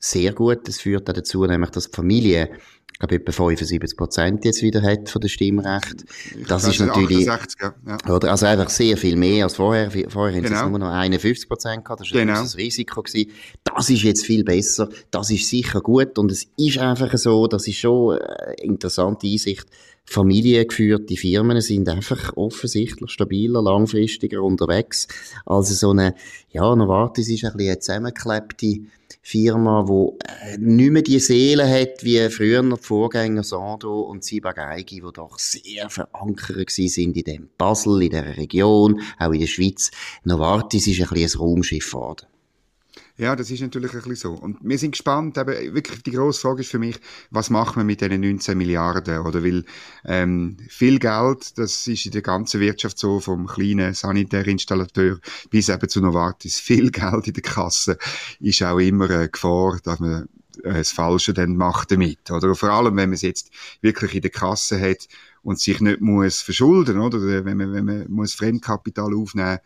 sehr 0.01 0.33
gut. 0.33 0.67
Das 0.67 0.81
führt 0.81 1.09
auch 1.09 1.15
dazu, 1.15 1.45
nämlich, 1.45 1.71
dass 1.71 1.91
die 1.91 1.95
Familie, 1.95 2.51
ich 2.93 2.99
glaube, 2.99 3.15
etwa 3.17 3.33
75 3.33 3.97
Prozent 3.97 4.45
jetzt 4.45 4.63
wieder 4.63 4.83
hat 4.83 5.09
von 5.09 5.21
der 5.21 5.29
Stimmrecht. 5.29 6.05
Das 6.49 6.67
ist 6.67 6.81
natürlich, 6.81 7.31
68, 7.31 7.61
ja. 7.87 8.15
oder, 8.15 8.31
also 8.31 8.47
einfach 8.47 8.71
sehr 8.71 8.97
viel 8.97 9.17
mehr 9.17 9.45
als 9.45 9.57
vorher. 9.57 9.91
Vorher 10.09 10.41
genau. 10.41 10.57
haben 10.57 10.67
sie 10.67 10.71
nur 10.71 10.89
noch 10.89 10.95
51 10.95 11.49
Prozent 11.49 11.85
gehabt. 11.85 12.01
Das 12.01 12.13
war 12.13 12.21
genau. 12.21 12.41
das 12.41 12.57
Risiko 12.57 13.03
gewesen. 13.03 13.31
Das 13.63 13.89
ist 13.91 14.03
jetzt 14.03 14.25
viel 14.25 14.43
besser. 14.43 14.89
Das 15.11 15.31
ist 15.31 15.49
sicher 15.49 15.81
gut. 15.81 16.19
Und 16.19 16.33
es 16.33 16.47
ist 16.57 16.79
einfach 16.79 17.17
so, 17.17 17.47
das 17.47 17.69
ist 17.69 17.79
schon 17.79 18.19
eine 18.19 18.55
interessante 18.55 19.27
Einsicht. 19.27 19.67
Familiengeführte 20.13 21.15
Firmen 21.17 21.61
sind 21.61 21.89
einfach 21.89 22.37
offensichtlich 22.37 23.13
stabiler, 23.13 23.63
langfristiger 23.63 24.43
unterwegs. 24.43 25.07
Also 25.47 25.73
so 25.75 25.91
eine, 25.91 26.17
ja, 26.51 26.75
Novartis 26.75 27.29
ist 27.29 27.45
ein 27.45 27.53
bisschen 27.53 27.71
eine 27.71 27.79
zusammengeklebte 27.79 28.81
Firma, 29.23 29.85
die 29.89 30.55
äh, 30.55 30.59
nicht 30.59 30.91
mehr 30.91 31.03
die 31.03 31.21
Seele 31.21 31.69
hat 31.69 32.03
wie 32.03 32.29
früher 32.29 32.61
die 32.61 32.77
Vorgänger 32.77 33.45
Sando 33.45 34.01
und 34.01 34.25
Ciba-Geigy, 34.25 34.97
die 34.97 35.13
doch 35.13 35.39
sehr 35.39 35.89
verankert 35.89 36.71
sind 36.71 37.17
in 37.17 37.23
dem 37.23 37.49
Basel, 37.57 38.03
in 38.03 38.11
der 38.11 38.37
Region, 38.37 39.01
auch 39.17 39.31
in 39.31 39.39
der 39.39 39.47
Schweiz. 39.47 39.93
Novartis 40.25 40.89
ist 40.89 41.01
ein 41.03 41.09
bisschen 41.09 41.41
ein 41.41 41.47
Raumschiff 41.47 41.93
geworden. 41.93 42.27
Ja, 43.21 43.37
das 43.37 43.51
ist 43.51 43.61
natürlich 43.61 43.93
ein 43.93 43.99
bisschen 43.99 44.17
so. 44.17 44.33
Und 44.33 44.57
wir 44.63 44.79
sind 44.79 44.93
gespannt, 44.93 45.37
eben, 45.37 45.75
wirklich 45.75 46.03
die 46.03 46.13
grosse 46.13 46.41
Frage 46.41 46.63
ist 46.63 46.71
für 46.71 46.79
mich, 46.79 46.99
was 47.31 47.51
machen 47.51 47.77
wir 47.77 47.85
mit 47.85 48.01
diesen 48.01 48.19
19 48.19 48.57
Milliarden? 48.57 49.19
Oder 49.19 49.45
weil 49.45 49.67
ähm, 50.07 50.57
viel 50.71 50.99
Geld, 50.99 51.59
das 51.59 51.87
ist 51.87 52.07
in 52.07 52.13
der 52.13 52.23
ganzen 52.23 52.63
Wirtschaft 52.63 52.99
so, 52.99 53.21
vom 53.21 53.47
kleinen 53.47 53.93
Sanitärinstallateur 53.93 55.19
bis 55.51 55.69
eben 55.69 55.87
zu 55.87 56.01
Novartis, 56.01 56.59
viel 56.59 56.91
Geld 56.91 57.27
in 57.27 57.35
der 57.35 57.43
Kasse 57.43 57.99
ist 58.41 58.63
auch 58.63 58.79
immer 58.79 59.11
eine 59.11 59.29
Gefahr, 59.29 59.79
dass 59.85 60.01
man 60.01 60.27
äh, 60.65 60.73
das 60.73 60.91
Falsche 60.91 61.35
dann 61.35 61.57
macht 61.57 61.91
damit. 61.91 62.31
Oder 62.31 62.55
vor 62.55 62.71
allem, 62.71 62.97
wenn 62.97 63.11
man 63.11 63.17
es 63.17 63.23
jetzt 63.23 63.51
wirklich 63.83 64.15
in 64.15 64.23
der 64.23 64.31
Kasse 64.31 64.81
hat 64.81 65.09
und 65.43 65.61
sich 65.61 65.79
nicht 65.83 66.01
muss 66.01 66.41
verschulden, 66.41 66.99
oder 66.99 67.21
wenn 67.45 67.59
man, 67.59 67.75
wenn 67.75 67.85
man 67.85 68.11
muss 68.11 68.33
Fremdkapital 68.33 69.15
aufnehmen 69.15 69.59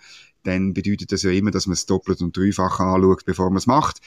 dann 0.45 0.75
bedeutet 0.75 1.13
das 1.13 1.23
ja 1.23 1.31
immer, 1.31 1.51
dass 1.51 1.67
man 1.67 1.75
es 1.75 1.87
doppelt 1.87 2.21
und 2.23 2.37
dreifach 2.37 2.81
anschaut, 2.81 3.25
bevor 3.25 3.51
man 3.51 3.59
es 3.59 3.67
macht. 3.67 4.01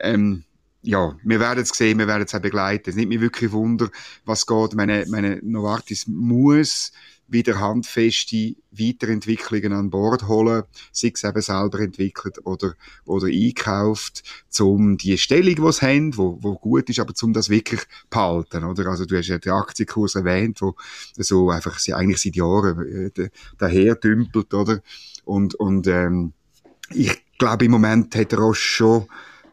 Ähm, 0.00 0.44
ja, 0.82 1.16
wir 1.22 1.40
werden 1.40 1.62
es 1.62 1.70
sehen, 1.70 1.98
wir 1.98 2.06
werden 2.06 2.24
es 2.24 2.34
auch 2.34 2.40
begleiten. 2.40 2.90
Es 2.90 2.96
nimmt 2.96 3.08
mich 3.08 3.20
wirklich 3.20 3.52
Wunder, 3.52 3.88
was 4.24 4.46
geht. 4.46 4.74
Meine, 4.74 5.06
meine 5.08 5.40
Novartis 5.42 6.06
muss 6.06 6.92
wieder 7.26 7.58
handfeste 7.58 8.54
Weiterentwicklungen 8.70 9.72
an 9.72 9.90
Bord 9.90 10.28
holen, 10.28 10.64
sei 10.92 11.12
es 11.14 11.24
eben 11.24 11.40
selber 11.40 11.80
entwickelt 11.80 12.44
oder, 12.44 12.74
oder 13.04 13.26
einkauft, 13.26 14.22
um 14.60 14.96
die 14.96 15.16
Stellung, 15.18 15.54
die 15.54 15.72
sie 15.72 15.86
haben, 15.86 16.16
wo, 16.16 16.38
wo 16.40 16.54
gut 16.54 16.90
ist, 16.90 17.00
aber 17.00 17.14
um 17.22 17.32
das 17.32 17.48
wirklich 17.48 17.80
behalten, 18.10 18.64
oder? 18.64 18.86
Also 18.86 19.04
du 19.06 19.16
hast 19.16 19.28
ja 19.28 19.38
den 19.38 19.52
Aktienkurs 19.52 20.14
erwähnt, 20.14 20.60
wo 20.60 20.74
so 21.16 21.50
einfach 21.50 21.78
eigentlich 21.92 22.22
seit 22.22 22.36
Jahren 22.36 23.10
äh, 23.16 23.28
daher 23.58 23.94
dümpelt, 23.94 24.52
oder? 24.52 24.82
Und, 25.24 25.54
und 25.54 25.86
ähm, 25.86 26.32
ich 26.90 27.22
glaube, 27.38 27.64
im 27.64 27.70
Moment 27.70 28.14
hat 28.14 28.34
Roche 28.34 28.60
schon 28.60 29.06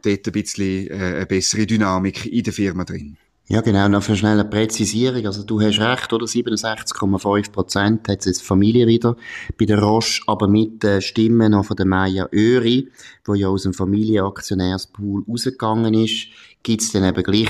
dort 0.03 0.27
ein 0.27 0.31
bisschen 0.33 0.88
äh, 0.88 0.94
eine 0.94 1.25
bessere 1.25 1.65
Dynamik 1.65 2.25
in 2.25 2.44
der 2.44 2.53
Firma 2.53 2.83
drin. 2.83 3.18
Ja, 3.51 3.59
genau, 3.59 3.89
noch 3.89 4.01
für 4.01 4.15
schnelle 4.15 4.45
Präzisierung. 4.45 5.25
Also 5.25 5.44
du 5.44 5.59
hast 5.59 5.77
recht, 5.77 6.13
oder? 6.13 6.25
67,5 6.25 7.51
Prozent 7.51 8.07
hat 8.07 8.25
jetzt 8.25 8.42
Familie 8.44 8.88
wieder 8.88 9.18
bei 9.59 9.65
der 9.65 9.80
Roche, 9.80 10.21
aber 10.25 10.48
mit 10.48 10.81
den 10.81 11.01
Stimmen 11.01 11.51
noch 11.51 11.65
von 11.65 11.75
der 11.75 11.86
Maya 11.86 12.30
Öri, 12.33 12.88
wo 13.25 13.33
ja 13.33 13.50
aus 13.50 13.63
dem 13.63 13.74
Familienaktionärspool 13.74 15.25
rausgegangen 15.27 15.94
ist, 15.95 16.27
gibt's 16.63 16.94
dann 16.94 17.03
eben 17.03 17.24
gleich 17.24 17.50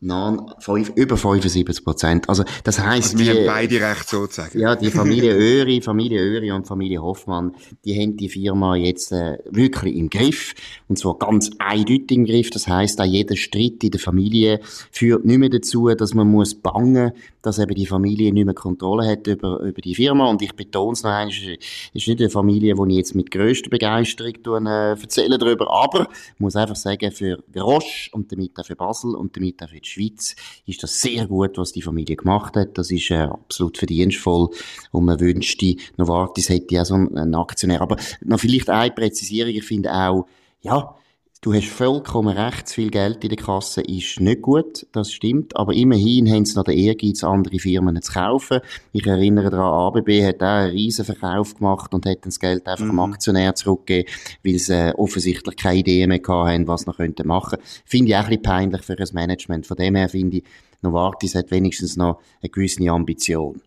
Nein, 0.00 0.40
fünf, 0.60 0.92
über 0.94 1.16
75 1.16 1.84
Prozent. 1.84 2.28
Also, 2.28 2.44
das 2.62 2.78
heisst, 2.78 3.14
also 3.14 3.18
wir 3.18 3.32
die, 3.32 3.38
haben 3.40 3.46
beide 3.46 3.80
recht 3.80 4.08
sozusagen. 4.08 4.56
Ja, 4.56 4.76
die 4.76 4.92
Familie 4.92 5.34
Öri, 5.36 5.80
Familie 5.80 6.20
Öri 6.20 6.52
und 6.52 6.68
Familie 6.68 7.02
Hoffmann, 7.02 7.56
die 7.84 8.00
haben 8.00 8.16
die 8.16 8.28
Firma 8.28 8.76
jetzt 8.76 9.10
äh, 9.10 9.38
wirklich 9.50 9.96
im 9.96 10.08
Griff. 10.08 10.54
Und 10.86 11.00
zwar 11.00 11.18
ganz 11.18 11.50
eindeutig 11.58 12.12
im 12.12 12.26
Griff. 12.26 12.50
Das 12.50 12.68
heisst, 12.68 13.00
auch 13.00 13.06
jeder 13.06 13.34
Streit 13.34 13.82
in 13.82 13.90
der 13.90 13.98
Familie 13.98 14.60
führt 14.92 15.24
nicht 15.24 15.38
mehr 15.38 15.48
dazu, 15.48 15.88
dass 15.88 16.14
man 16.14 16.30
muss 16.30 16.54
bangen, 16.54 17.12
dass 17.42 17.58
eben 17.58 17.74
die 17.74 17.86
Familie 17.86 18.32
nicht 18.32 18.44
mehr 18.44 18.54
Kontrolle 18.54 19.04
hat 19.04 19.26
über, 19.26 19.58
über 19.60 19.80
die 19.80 19.96
Firma. 19.96 20.26
Und 20.30 20.42
ich 20.42 20.54
betone 20.54 20.92
es 20.92 21.02
noch 21.02 21.10
einmal, 21.10 21.34
es 21.34 21.58
ist 21.92 22.06
nicht 22.06 22.20
eine 22.20 22.30
Familie, 22.30 22.76
die 22.76 22.90
ich 22.92 22.96
jetzt 22.98 23.14
mit 23.16 23.32
grösster 23.32 23.68
Begeisterung 23.68 24.34
tun, 24.44 24.66
äh, 24.66 24.90
erzähle 24.90 25.38
darüber. 25.38 25.68
Aber, 25.70 26.02
ich 26.34 26.40
muss 26.40 26.54
einfach 26.54 26.76
sagen, 26.76 27.10
für 27.10 27.42
Roche 27.56 28.10
und 28.12 28.30
damit 28.30 28.52
auch 28.58 28.64
für 28.64 28.76
Basel 28.76 29.16
und 29.16 29.36
damit 29.36 29.60
auch 29.60 29.68
für 29.68 29.80
die 29.80 29.87
Schweiz 29.88 30.36
ist 30.66 30.82
das 30.82 31.00
sehr 31.00 31.26
gut, 31.26 31.58
was 31.58 31.72
die 31.72 31.82
Familie 31.82 32.16
gemacht 32.16 32.56
hat. 32.56 32.78
Das 32.78 32.90
ist 32.90 33.10
äh, 33.10 33.16
absolut 33.16 33.78
verdienstvoll 33.78 34.50
und 34.90 35.04
man 35.04 35.20
wünschte, 35.20 35.76
Novartis 35.96 36.48
hätte 36.48 36.74
ja 36.74 36.84
so 36.84 36.94
einen 36.94 37.34
Aktionär. 37.34 37.80
Aber 37.80 37.96
noch 38.24 38.40
vielleicht 38.40 38.70
eine 38.70 38.92
Präzisierung, 38.92 39.52
ich 39.54 39.64
finde 39.64 39.92
auch, 39.92 40.26
ja, 40.60 40.94
Du 41.40 41.54
hast 41.54 41.68
vollkommen 41.68 42.36
recht, 42.36 42.66
zu 42.66 42.74
viel 42.74 42.90
Geld 42.90 43.22
in 43.22 43.28
der 43.28 43.38
Kasse 43.38 43.80
ist 43.82 44.18
nicht 44.18 44.42
gut, 44.42 44.88
das 44.90 45.12
stimmt, 45.12 45.54
aber 45.56 45.72
immerhin 45.72 46.28
haben 46.28 46.44
sie 46.44 46.56
noch 46.56 46.64
den 46.64 46.76
Ehrgeiz, 46.76 47.22
andere 47.22 47.60
Firmen 47.60 48.02
zu 48.02 48.12
kaufen. 48.12 48.58
Ich 48.92 49.06
erinnere 49.06 49.48
daran, 49.48 49.94
ABB 49.96 50.24
hat 50.24 50.42
auch 50.42 50.46
einen 50.46 50.72
riesen 50.72 51.04
Verkauf 51.04 51.54
gemacht 51.54 51.94
und 51.94 52.06
hat 52.06 52.26
das 52.26 52.40
Geld 52.40 52.66
einfach 52.66 52.86
mhm. 52.86 52.90
dem 52.90 52.98
Aktionär 52.98 53.54
zurückgegeben, 53.54 54.12
weil 54.42 54.58
sie 54.58 54.74
äh, 54.74 54.94
offensichtlich 54.94 55.54
keine 55.54 55.78
Idee 55.78 56.08
mehr 56.08 56.20
haben, 56.26 56.66
was 56.66 56.80
sie 56.80 56.86
noch 56.88 56.98
machen 57.24 57.58
könnten. 57.58 57.82
Finde 57.84 58.10
ich 58.10 58.16
auch 58.16 58.24
ein 58.24 58.28
bisschen 58.30 58.42
peinlich 58.42 58.82
für 58.82 58.96
das 58.96 59.12
Management. 59.12 59.68
Von 59.68 59.76
dem 59.76 59.94
her 59.94 60.08
finde 60.08 60.38
ich, 60.38 60.44
Novartis 60.82 61.36
hat 61.36 61.52
wenigstens 61.52 61.96
noch 61.96 62.20
eine 62.42 62.50
gewisse 62.50 62.82
Ambition. 62.90 63.60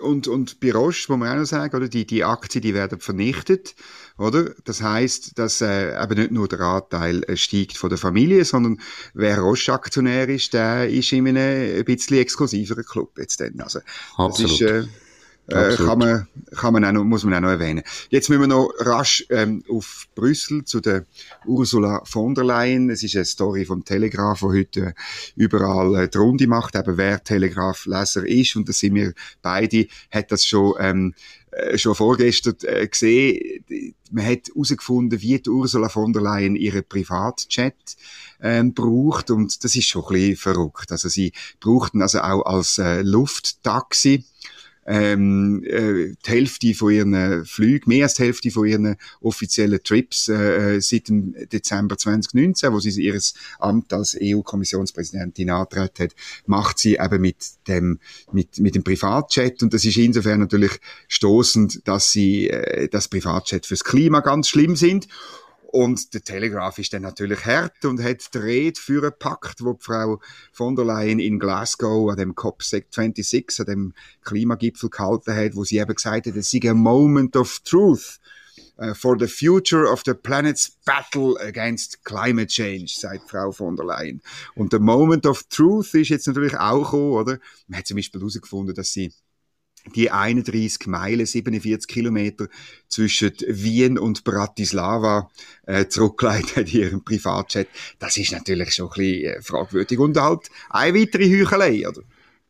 Und, 0.00 0.28
und 0.28 0.60
bei 0.60 0.72
Roche, 0.72 1.10
muss 1.10 1.18
man 1.18 1.28
auch 1.28 1.36
noch 1.36 1.44
sagen, 1.44 1.76
oder, 1.76 1.88
die, 1.88 2.06
die 2.06 2.24
Aktien, 2.24 2.62
die 2.62 2.74
werden 2.74 3.00
vernichtet, 3.00 3.74
oder? 4.16 4.54
Das 4.64 4.82
heißt, 4.82 5.38
dass 5.38 5.60
äh, 5.60 6.02
eben 6.02 6.18
nicht 6.18 6.30
nur 6.30 6.48
der 6.48 6.60
Anteil 6.60 7.22
äh, 7.24 7.36
steigt 7.36 7.76
von 7.76 7.90
der 7.90 7.98
Familie, 7.98 8.44
sondern 8.44 8.80
wer 9.14 9.40
Roche-Aktionär 9.40 10.28
ist, 10.28 10.54
der 10.54 10.88
ist 10.88 11.12
in 11.12 11.28
einem 11.28 11.78
ein 11.78 11.84
bisschen 11.84 12.18
exklusiveren 12.18 12.84
Club 12.84 13.18
jetzt 13.18 13.40
dann. 13.40 13.60
Also, 13.60 13.80
Absolut. 14.16 14.52
Ist, 14.52 14.60
äh, 14.60 14.84
Äh, 15.48 15.76
kann 15.76 15.98
man, 15.98 16.28
kann 16.56 16.74
man 16.74 16.84
auch 16.84 16.92
noch, 16.92 17.04
muss 17.04 17.24
man 17.24 17.34
auch 17.34 17.40
noch 17.40 17.48
erwähnen. 17.48 17.82
Jetzt 18.10 18.28
müssen 18.28 18.42
wir 18.42 18.48
noch 18.48 18.70
rasch 18.80 19.24
ähm, 19.30 19.64
auf 19.70 20.06
Brüssel 20.14 20.64
zu 20.64 20.80
der 20.80 21.06
Ursula 21.46 22.02
von 22.04 22.34
der 22.34 22.44
Leyen. 22.44 22.90
Es 22.90 23.02
ist 23.02 23.16
eine 23.16 23.24
Story 23.24 23.64
vom 23.64 23.82
Telegraph, 23.82 24.40
die 24.40 24.44
heute 24.46 24.94
überall 25.36 26.04
äh, 26.04 26.08
die 26.08 26.18
Runde 26.18 26.46
macht, 26.46 26.76
eben 26.76 26.98
wer 26.98 27.24
Telegraph-Leser 27.24 28.26
ist. 28.26 28.56
Und 28.56 28.68
da 28.68 28.74
sind 28.74 28.94
wir 28.94 29.14
beide, 29.40 29.86
hat 30.10 30.30
das 30.32 30.44
schon 30.44 30.74
ähm, 30.80 31.14
äh, 31.50 31.78
schon 31.78 31.94
vorgestern 31.94 32.56
äh, 32.64 32.86
gesehen. 32.86 33.64
Man 34.10 34.26
hat 34.26 34.48
herausgefunden, 34.48 35.20
wie 35.22 35.38
die 35.38 35.48
Ursula 35.48 35.88
von 35.88 36.12
der 36.12 36.22
Leyen 36.22 36.56
ihren 36.56 36.84
Privatchat 36.84 37.74
ähm, 38.40 38.74
braucht 38.74 39.30
und 39.30 39.64
das 39.64 39.74
ist 39.74 39.86
schon 39.86 40.04
ein 40.04 40.12
bisschen 40.12 40.36
verrückt. 40.36 40.92
Also 40.92 41.08
sie 41.08 41.32
brauchten 41.60 42.02
also 42.02 42.20
auch 42.20 42.42
als 42.44 42.76
äh, 42.78 43.00
Lufttaxi 43.00 44.24
ähm, 44.88 45.62
äh, 45.64 46.14
die 46.24 46.30
Hälfte 46.30 46.74
von 46.74 46.92
ihren 46.92 47.44
Flügen, 47.44 47.90
mehr 47.90 48.04
als 48.04 48.14
die 48.14 48.22
Hälfte 48.22 48.50
von 48.50 48.66
ihren 48.66 48.96
offiziellen 49.20 49.82
Trips 49.82 50.28
äh, 50.28 50.76
äh 50.76 50.80
seit 50.80 51.08
dem 51.08 51.34
Dezember 51.52 51.98
2019, 51.98 52.72
wo 52.72 52.80
sie 52.80 53.02
ihr 53.02 53.18
Amt 53.58 53.92
als 53.92 54.16
EU-Kommissionspräsidentin 54.20 55.50
antreten 55.50 56.04
hat, 56.04 56.14
macht 56.46 56.78
sie 56.78 56.96
eben 56.96 57.20
mit 57.20 57.36
dem, 57.68 57.98
mit, 58.32 58.58
mit 58.60 58.74
dem 58.74 58.82
Privatjet. 58.82 59.62
Und 59.62 59.74
das 59.74 59.84
ist 59.84 59.96
insofern 59.98 60.40
natürlich 60.40 60.72
stoßend, 61.06 61.86
dass 61.86 62.10
sie 62.10 62.48
äh, 62.48 62.88
das 62.88 63.08
Privatjet 63.08 63.66
fürs 63.66 63.84
Klima 63.84 64.20
ganz 64.20 64.48
schlimm 64.48 64.74
sind 64.74 65.06
und 65.70 66.14
der 66.14 66.22
Telegraph 66.22 66.78
ist 66.78 66.94
dann 66.94 67.02
natürlich 67.02 67.44
hart 67.44 67.84
und 67.84 68.02
hat 68.02 68.32
die 68.32 68.38
Rede 68.38 68.80
für 68.80 69.02
einen 69.02 69.18
Pakt, 69.18 69.62
wo 69.62 69.74
die 69.74 69.84
Frau 69.84 70.18
von 70.50 70.74
der 70.74 70.86
Leyen 70.86 71.18
in 71.18 71.38
Glasgow 71.38 72.10
an 72.10 72.16
dem 72.16 72.34
COP26, 72.34 73.60
an 73.60 73.66
dem 73.66 73.94
Klimagipfel 74.24 74.88
gehalten 74.88 75.36
hat, 75.36 75.56
wo 75.56 75.64
sie 75.64 75.76
eben 75.76 75.94
gesagt 75.94 76.26
hat, 76.26 76.36
es 76.36 76.50
sei 76.50 76.60
ein 76.70 76.78
Moment 76.78 77.36
of 77.36 77.60
truth 77.60 78.18
uh, 78.78 78.94
for 78.94 79.18
the 79.18 79.28
future 79.28 79.84
of 79.84 80.02
the 80.06 80.14
planet's 80.14 80.70
battle 80.86 81.36
against 81.38 82.02
climate 82.02 82.48
change, 82.48 82.96
sagt 82.98 83.28
Frau 83.28 83.52
von 83.52 83.76
der 83.76 83.84
Leyen. 83.84 84.22
Und 84.54 84.72
der 84.72 84.80
Moment 84.80 85.26
of 85.26 85.42
truth 85.50 85.92
ist 85.92 86.08
jetzt 86.08 86.28
natürlich 86.28 86.56
auch 86.56 86.84
gekommen, 86.84 87.12
oder? 87.12 87.38
Man 87.66 87.80
hat 87.80 87.86
zum 87.86 87.96
Beispiel 87.96 88.22
herausgefunden, 88.22 88.74
dass 88.74 88.94
sie 88.94 89.12
die 89.92 90.10
31 90.10 90.86
Meilen, 90.86 91.26
47 91.26 91.88
Kilometer 91.88 92.48
zwischen 92.88 93.32
Wien 93.46 93.98
und 93.98 94.24
Bratislava 94.24 95.30
äh, 95.66 95.86
zurückgelegt 95.86 96.56
hat 96.56 96.72
in 96.72 96.80
ihrem 96.80 97.04
Privatjet. 97.04 97.68
Das 97.98 98.16
ist 98.16 98.32
natürlich 98.32 98.74
schon 98.74 98.88
ein 98.88 98.94
bisschen 98.94 99.34
äh, 99.34 99.42
fragwürdig. 99.42 99.98
Und 99.98 100.16
halt 100.20 100.50
eine 100.70 100.98
weitere 100.98 101.28
Heuchelei, 101.28 101.88
oder? 101.88 102.02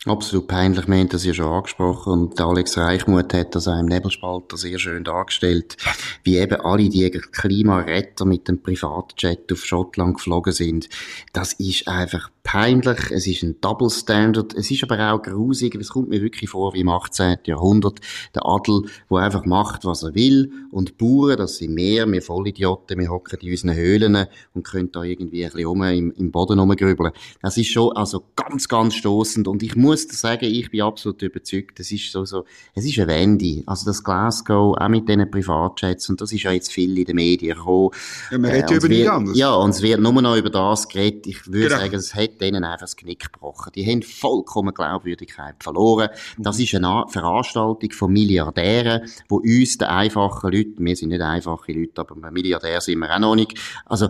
Absolut 0.06 0.46
peinlich, 0.46 0.86
wir 0.86 0.96
haben 0.96 1.08
das 1.08 1.24
ja 1.24 1.34
schon 1.34 1.52
angesprochen 1.52 2.12
und 2.12 2.40
Alex 2.40 2.78
Reichmuth 2.78 3.34
hat 3.34 3.56
das 3.56 3.66
auch 3.66 3.80
im 3.80 3.86
Nebelspalter 3.86 4.56
sehr 4.56 4.78
schön 4.78 5.02
dargestellt, 5.02 5.76
wie 6.22 6.36
eben 6.36 6.60
alle 6.60 6.88
die 6.88 7.10
Klimaretter 7.10 8.24
mit 8.24 8.46
dem 8.46 8.62
Privatjet 8.62 9.52
auf 9.52 9.64
Schottland 9.64 10.14
geflogen 10.14 10.52
sind. 10.52 10.88
Das 11.32 11.52
ist 11.54 11.88
einfach 11.88 12.30
peinlich, 12.42 13.10
es 13.10 13.26
ist 13.26 13.42
ein 13.42 13.60
Double 13.60 13.90
Standard, 13.90 14.54
es 14.54 14.70
ist 14.70 14.82
aber 14.82 15.12
auch 15.12 15.22
grusig, 15.22 15.74
es 15.74 15.90
kommt 15.90 16.08
mir 16.08 16.22
wirklich 16.22 16.50
vor 16.50 16.72
wie 16.74 16.80
im 16.80 16.88
18. 16.88 17.38
Jahrhundert, 17.44 18.00
der 18.34 18.46
Adel, 18.46 18.82
wo 19.08 19.16
einfach 19.16 19.44
macht, 19.44 19.84
was 19.84 20.02
er 20.02 20.14
will 20.14 20.50
und 20.70 20.88
die 20.88 20.92
Bauern, 20.94 21.36
das 21.36 21.56
sind 21.56 21.74
mehr, 21.74 22.10
wir 22.10 22.22
Vollidioten, 22.22 22.98
wir 22.98 23.10
hocken 23.10 23.38
in 23.40 23.50
unseren 23.50 23.74
Höhlen 23.74 24.26
und 24.54 24.62
können 24.62 24.90
da 24.92 25.02
irgendwie 25.02 25.44
ein 25.44 25.52
bisschen 25.52 25.66
um, 25.66 25.82
im, 25.82 26.10
im 26.12 26.30
Boden 26.30 26.58
rumgrübeln. 26.58 27.12
Das 27.42 27.56
ist 27.56 27.70
schon 27.70 27.92
also 27.92 28.24
ganz, 28.34 28.68
ganz 28.68 28.94
stoßend 28.94 29.46
und 29.46 29.62
ich 29.62 29.76
muss 29.76 30.08
sagen, 30.08 30.46
ich 30.46 30.70
bin 30.70 30.82
absolut 30.82 31.20
überzeugt, 31.22 31.80
es 31.80 31.92
ist 31.92 32.10
so, 32.12 32.24
so, 32.24 32.44
es 32.74 32.84
ist 32.84 32.98
eine 32.98 33.08
Wende. 33.08 33.62
Also 33.66 33.86
das 33.86 34.02
Glasgow, 34.02 34.76
auch 34.78 34.88
mit 34.88 35.08
diesen 35.08 35.30
Privatjets, 35.30 36.08
und 36.08 36.20
das 36.20 36.32
ist 36.32 36.44
ja 36.44 36.52
jetzt 36.52 36.72
viel 36.72 36.96
in 36.96 37.04
den 37.04 37.16
Medien 37.16 37.56
gekommen. 37.56 37.90
Ja, 38.30 38.38
man 38.38 38.50
redet 38.50 38.70
äh, 38.70 38.74
über 38.76 38.88
nichts 38.88 39.08
anderes. 39.08 39.38
Ja, 39.38 39.54
und 39.54 39.70
es 39.70 39.82
wird 39.82 40.00
nur 40.00 40.12
noch 40.12 40.36
über 40.36 40.50
das 40.50 40.88
geredet. 40.88 41.26
Ich 41.26 41.46
würde 41.46 41.68
genau. 41.68 41.80
sagen, 41.80 41.94
es 41.94 42.14
hat 42.14 42.27
denen 42.28 42.64
einfach 42.64 42.80
das 42.80 42.96
Knick 42.96 43.32
gebrochen. 43.32 43.72
Die 43.74 43.86
haben 43.86 44.02
vollkommen 44.02 44.74
Glaubwürdigkeit 44.74 45.56
verloren. 45.60 46.08
Das 46.38 46.58
mhm. 46.58 46.64
ist 46.64 46.74
eine 46.74 47.04
Veranstaltung 47.08 47.90
von 47.92 48.12
Milliardären, 48.12 49.08
wo 49.28 49.36
uns, 49.36 49.78
den 49.78 49.88
einfachen 49.88 50.52
Leuten, 50.52 50.84
wir 50.84 50.96
sind 50.96 51.10
nicht 51.10 51.22
einfache 51.22 51.72
Leute, 51.72 52.00
aber 52.00 52.30
Milliardär 52.30 52.80
sind 52.80 52.98
wir 52.98 53.14
auch 53.14 53.18
noch 53.18 53.34
nicht, 53.34 53.58
also 53.86 54.08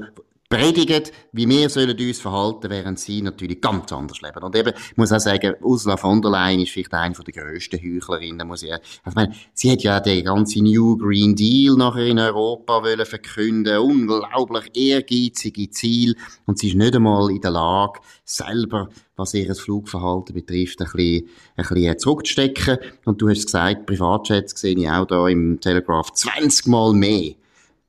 predigen, 0.48 1.02
wie 1.32 1.46
wir 1.46 1.68
sollen 1.68 1.98
uns 1.98 2.20
verhalten, 2.20 2.70
während 2.70 2.98
sie 2.98 3.20
natürlich 3.20 3.60
ganz 3.60 3.92
anders 3.92 4.22
leben. 4.22 4.42
Und 4.42 4.56
eben, 4.56 4.72
ich 4.74 4.96
muss 4.96 5.12
auch 5.12 5.20
sagen, 5.20 5.54
Ursula 5.60 5.98
von 5.98 6.22
der 6.22 6.30
Leyen 6.30 6.60
ist 6.60 6.70
vielleicht 6.70 6.94
eine 6.94 7.14
der 7.14 7.44
grössten 7.44 7.78
Heuchlerinnen, 7.78 8.48
muss 8.48 8.62
ich, 8.62 8.72
also 8.72 8.82
ich 9.06 9.14
meine, 9.14 9.34
sie 9.52 9.70
hat 9.70 9.82
ja 9.82 10.00
den 10.00 10.24
ganzen 10.24 10.64
New 10.64 10.96
Green 10.96 11.36
Deal 11.36 11.76
nachher 11.76 12.06
in 12.06 12.18
Europa 12.18 12.82
wollen 12.82 13.04
verkünden, 13.04 13.78
unglaublich 13.78 14.70
ehrgeizige 14.74 15.70
Ziel, 15.70 16.16
und 16.46 16.58
sie 16.58 16.68
ist 16.68 16.76
nicht 16.76 16.96
einmal 16.96 17.30
in 17.30 17.42
der 17.42 17.50
Lage, 17.50 18.00
selber, 18.24 18.88
was 19.16 19.34
ihr 19.34 19.54
Flugverhalten 19.54 20.34
betrifft, 20.34 20.80
ein 20.80 20.88
bisschen, 20.92 21.28
ein 21.56 21.66
bisschen 21.68 21.98
zurückzustecken. 21.98 22.78
Und 23.04 23.20
du 23.20 23.28
hast 23.28 23.46
gesagt, 23.46 23.86
Privatjets 23.86 24.58
sehe 24.60 24.76
ich 24.76 24.88
auch 24.88 25.06
da 25.06 25.28
im 25.28 25.60
Telegraph 25.60 26.12
20 26.12 26.66
Mal 26.68 26.92
mehr 26.92 27.32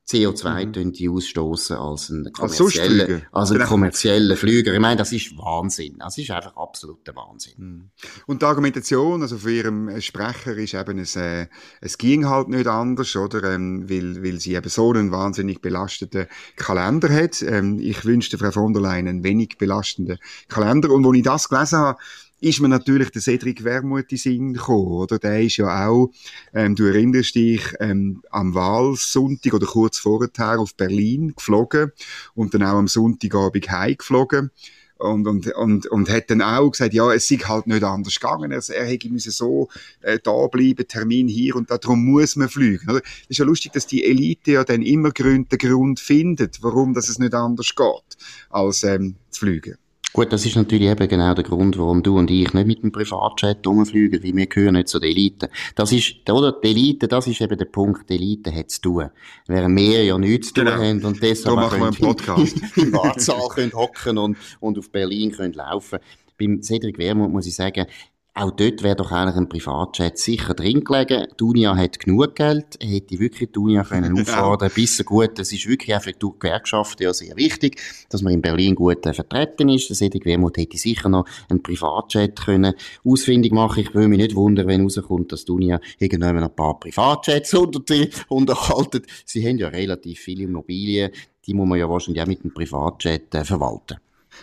CO2 0.08 0.66
mhm. 0.66 0.92
die 0.92 1.08
ausstoßen 1.08 1.76
als 1.76 2.08
ein 2.08 2.32
kommerzieller, 2.32 3.22
als, 3.30 3.50
ein 3.50 3.58
genau. 3.58 3.68
kommerzieller 3.68 4.36
Flüger. 4.36 4.74
Ich 4.74 4.80
meine, 4.80 4.96
das 4.96 5.12
ist 5.12 5.36
Wahnsinn. 5.38 5.96
Das 5.98 6.18
ist 6.18 6.30
einfach 6.30 6.56
absoluter 6.56 7.14
Wahnsinn. 7.14 7.54
Mhm. 7.56 7.90
Und 8.26 8.42
die 8.42 8.46
Argumentation, 8.46 9.22
also 9.22 9.38
für 9.38 9.52
ihrem 9.52 10.00
Sprecher 10.00 10.56
ist 10.56 10.74
eben, 10.74 10.98
es, 10.98 11.14
äh, 11.14 11.46
es 11.80 11.96
ging 11.96 12.28
halt 12.28 12.48
nicht 12.48 12.66
anders, 12.66 13.14
oder? 13.14 13.54
Ähm, 13.54 13.88
weil, 13.88 14.22
weil 14.24 14.40
sie 14.40 14.54
eben 14.54 14.68
so 14.68 14.90
einen 14.92 15.12
wahnsinnig 15.12 15.60
belasteten 15.60 16.26
Kalender 16.56 17.08
hat. 17.08 17.42
Ähm, 17.42 17.78
ich 17.78 18.04
wünschte 18.04 18.36
Frau 18.36 18.50
von 18.50 18.72
der 18.72 18.82
Leyen 18.82 19.06
einen 19.06 19.22
wenig 19.22 19.58
belastenden 19.58 20.18
Kalender. 20.48 20.90
Und 20.90 21.04
wo 21.04 21.12
ich 21.12 21.22
das 21.22 21.48
gelesen 21.48 21.78
habe, 21.78 21.98
ist 22.40 22.60
mir 22.60 22.68
natürlich 22.68 23.10
der 23.10 23.20
Cedric 23.20 23.64
Wermuth 23.64 24.12
in 24.12 24.18
Sinn 24.18 24.54
gekommen, 24.54 24.88
oder? 24.88 25.18
Der 25.18 25.42
ist 25.42 25.58
ja 25.58 25.88
auch, 25.88 26.10
ähm, 26.54 26.74
du 26.74 26.84
erinnerst 26.84 27.34
dich, 27.34 27.62
ähm, 27.80 28.22
am 28.30 28.54
Wahlsonntag 28.54 29.54
oder 29.54 29.66
kurz 29.66 29.98
vorher 29.98 30.58
auf 30.58 30.74
Berlin 30.74 31.34
geflogen 31.36 31.92
und 32.34 32.54
dann 32.54 32.62
auch 32.62 32.78
am 32.78 32.88
Sonntagabend 32.88 33.70
heimgeflogen. 33.70 34.50
Und, 34.96 35.26
und, 35.26 35.46
und, 35.54 35.86
und 35.86 36.10
hat 36.10 36.28
dann 36.28 36.42
auch 36.42 36.70
gesagt, 36.70 36.92
ja, 36.92 37.10
es 37.10 37.26
sei 37.26 37.36
halt 37.36 37.66
nicht 37.66 37.82
anders 37.82 38.20
gegangen. 38.20 38.52
Er, 38.52 38.62
er 38.68 38.84
hätte 38.84 39.08
müssen 39.08 39.32
so 39.32 39.68
äh, 40.02 40.18
da 40.22 40.46
bleiben, 40.46 40.86
Termin 40.86 41.26
hier 41.26 41.56
und 41.56 41.70
da, 41.70 41.78
darum 41.78 42.04
muss 42.04 42.36
man 42.36 42.50
fliegen. 42.50 42.90
Oder? 42.90 43.00
Es 43.22 43.30
ist 43.30 43.38
ja 43.38 43.46
lustig, 43.46 43.72
dass 43.72 43.86
die 43.86 44.04
Elite 44.04 44.52
ja 44.52 44.64
dann 44.64 44.82
immer 44.82 45.10
Grund, 45.10 45.52
den 45.52 45.58
Grund 45.58 46.00
findet, 46.00 46.62
warum 46.62 46.92
das 46.92 47.08
es 47.08 47.18
nicht 47.18 47.32
anders 47.32 47.74
geht, 47.74 48.18
als 48.50 48.82
ähm, 48.82 49.16
zu 49.30 49.40
fliegen. 49.40 49.78
Gut, 50.12 50.32
das 50.32 50.44
ist 50.44 50.56
natürlich 50.56 50.88
eben 50.88 51.08
genau 51.08 51.34
der 51.34 51.44
Grund, 51.44 51.78
warum 51.78 52.02
du 52.02 52.18
und 52.18 52.30
ich 52.30 52.52
nicht 52.52 52.66
mit 52.66 52.82
dem 52.82 52.90
Privatjet 52.90 53.64
rumfliegen, 53.64 54.22
weil 54.24 54.34
wir 54.34 54.46
gehören 54.46 54.74
nicht 54.74 54.88
zu 54.88 54.98
der 54.98 55.10
Elite. 55.10 55.50
Das 55.76 55.92
ist, 55.92 56.28
oder? 56.28 56.52
Die 56.52 56.68
Elite, 56.68 57.06
das 57.06 57.28
ist 57.28 57.40
eben 57.40 57.56
der 57.56 57.66
Punkt, 57.66 58.10
die 58.10 58.14
Elite 58.14 58.52
hat 58.52 58.70
zu 58.70 58.80
tun. 58.80 59.10
Während 59.46 59.78
wir 59.78 60.04
ja 60.04 60.18
nichts 60.18 60.48
zu 60.48 60.54
tun 60.54 60.64
genau. 60.64 60.82
haben 60.82 61.04
und 61.04 61.22
deshalb 61.22 61.54
machen 61.54 61.78
wir 61.78 61.86
einen 61.86 61.96
Podcast. 61.96 62.56
im 62.76 62.92
Wartsaal 62.92 63.48
können 63.50 63.72
hocken 63.72 64.18
und, 64.18 64.36
und 64.58 64.78
auf 64.78 64.90
Berlin 64.90 65.30
können 65.30 65.52
laufen. 65.52 66.00
Beim 66.36 66.60
Cedric 66.62 66.98
Wermuth 66.98 67.30
muss 67.30 67.46
ich 67.46 67.54
sagen, 67.54 67.86
auch 68.34 68.52
dort 68.52 68.82
wäre 68.82 68.96
doch 68.96 69.10
eigentlich 69.10 69.36
ein 69.36 69.48
Privatjet 69.48 70.16
sicher 70.16 70.54
drin 70.54 70.84
gelegen. 70.84 71.26
Die 71.38 71.44
Unia 71.44 71.76
hat 71.76 71.98
genug 71.98 72.36
Geld, 72.36 72.78
hätte 72.80 73.18
wirklich 73.18 73.50
die 73.52 73.58
Unia 73.58 73.82
können 73.82 74.18
auffordern, 74.20 74.70
bisschen 74.72 75.04
gut. 75.04 75.38
Das 75.38 75.52
ist 75.52 75.66
wirklich 75.66 75.94
auch 75.96 76.02
für 76.02 76.12
die 76.12 76.26
Gewerkschaften 76.38 77.02
ja 77.02 77.12
sehr 77.12 77.36
wichtig, 77.36 77.80
dass 78.08 78.22
man 78.22 78.32
in 78.32 78.40
Berlin 78.40 78.76
gut 78.76 79.04
äh, 79.04 79.12
vertreten 79.12 79.68
ist. 79.68 79.90
Das 79.90 80.00
hätte 80.00 80.24
Wermut 80.24 80.56
hätte 80.58 80.78
sicher 80.78 81.08
noch 81.08 81.26
einen 81.48 81.62
Privatjet 81.62 82.40
können 82.40 82.74
ausfindig 83.04 83.52
machen. 83.52 83.80
Ich 83.80 83.94
würde 83.94 84.08
mich 84.08 84.18
nicht 84.18 84.36
wundern, 84.36 84.68
wenn 84.68 84.82
rauskommt, 84.82 85.32
dass 85.32 85.44
die 85.44 85.52
Unia 85.52 85.80
irgendwann 85.98 86.38
ein 86.38 86.54
paar 86.54 86.78
Privatjets 86.78 87.52
unterhalten. 88.28 89.02
Sie 89.24 89.46
haben 89.46 89.58
ja 89.58 89.68
relativ 89.68 90.20
viele 90.20 90.44
Immobilien, 90.44 91.10
die 91.46 91.54
muss 91.54 91.68
man 91.68 91.78
ja 91.78 91.88
wahrscheinlich 91.88 92.22
auch 92.22 92.28
mit 92.28 92.42
einem 92.42 92.54
Privatjet 92.54 93.34
äh, 93.34 93.44
verwalten. 93.44 93.98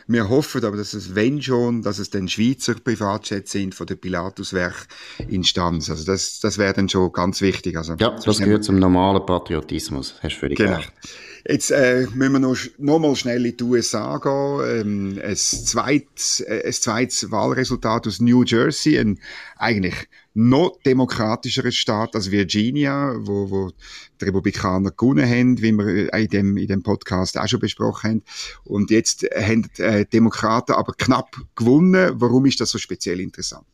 Wir 0.07 0.29
hoffen 0.29 0.63
aber, 0.63 0.77
dass 0.77 0.93
es, 0.93 1.15
wenn 1.15 1.41
schon, 1.41 1.81
dass 1.81 1.99
es 1.99 2.09
dann 2.09 2.27
Schweizer 2.27 2.75
Privatjets 2.75 3.51
sind 3.51 3.75
von 3.75 3.87
der 3.87 3.95
Pilatuswerk-Instanz. 3.95 5.89
Also 5.89 6.05
das, 6.05 6.39
das 6.39 6.57
wäre 6.57 6.73
dann 6.73 6.89
schon 6.89 7.11
ganz 7.11 7.41
wichtig. 7.41 7.77
Also, 7.77 7.95
ja, 7.99 8.11
das 8.11 8.39
gehört 8.39 8.63
zum 8.63 8.79
normalen 8.79 9.25
Patriotismus. 9.25 10.15
Hast 10.21 10.35
du 10.35 10.39
völlig 10.39 10.57
genau. 10.57 10.77
recht. 10.77 10.91
Jetzt 11.49 11.71
äh, 11.71 12.07
müssen 12.13 12.33
wir 12.33 12.39
noch, 12.39 12.57
noch 12.77 12.99
mal 12.99 13.15
schnell 13.15 13.45
in 13.45 13.55
die 13.55 13.63
USA 13.63 14.17
gehen. 14.17 15.15
Ähm, 15.15 15.21
ein, 15.23 15.35
zweites, 15.37 16.41
äh, 16.41 16.63
ein 16.65 16.73
zweites 16.73 17.31
Wahlresultat 17.31 18.05
aus 18.05 18.19
New 18.19 18.43
Jersey, 18.43 18.99
ein 18.99 19.17
eigentlich 19.55 19.95
noch 20.33 20.77
demokratischerer 20.85 21.71
Staat 21.71 22.15
als 22.15 22.31
Virginia, 22.31 23.15
wo, 23.19 23.49
wo 23.49 23.71
die 24.19 24.25
Republikaner 24.25 24.91
gewonnen 24.91 25.25
haben, 25.25 25.61
wie 25.61 25.71
wir 25.71 26.13
in 26.13 26.27
dem, 26.27 26.57
in 26.57 26.67
dem 26.67 26.83
Podcast 26.83 27.37
auch 27.37 27.47
schon 27.47 27.61
besprochen 27.61 28.09
haben. 28.09 28.23
Und 28.65 28.91
jetzt 28.91 29.23
haben 29.33 29.69
die 29.77 29.81
äh, 29.81 30.05
Demokraten 30.05 30.73
aber 30.73 30.93
knapp 30.97 31.37
gewonnen. 31.55 32.11
Warum 32.15 32.45
ist 32.45 32.59
das 32.59 32.71
so 32.71 32.77
speziell 32.77 33.21
interessant? 33.21 33.65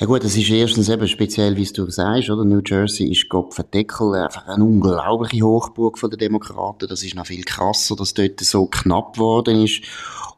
Ja 0.00 0.06
gut, 0.06 0.22
das 0.22 0.36
ist 0.36 0.48
erstens 0.48 0.88
eben 0.88 1.08
speziell, 1.08 1.56
wie 1.56 1.64
du 1.64 1.90
sagst, 1.90 2.30
oder? 2.30 2.44
New 2.44 2.60
Jersey 2.64 3.10
ist 3.10 3.28
Gott 3.28 3.52
verdeckel 3.52 4.14
einfach 4.14 4.46
eine 4.46 4.62
unglaubliche 4.62 5.44
Hochburg 5.44 5.98
von 5.98 6.08
der 6.08 6.18
Demokraten. 6.18 6.86
Das 6.88 7.02
ist 7.02 7.16
noch 7.16 7.26
viel 7.26 7.42
krasser, 7.42 7.96
dass 7.96 8.14
dort 8.14 8.38
so 8.38 8.66
knapp 8.66 9.14
geworden 9.14 9.64
ist. 9.64 9.82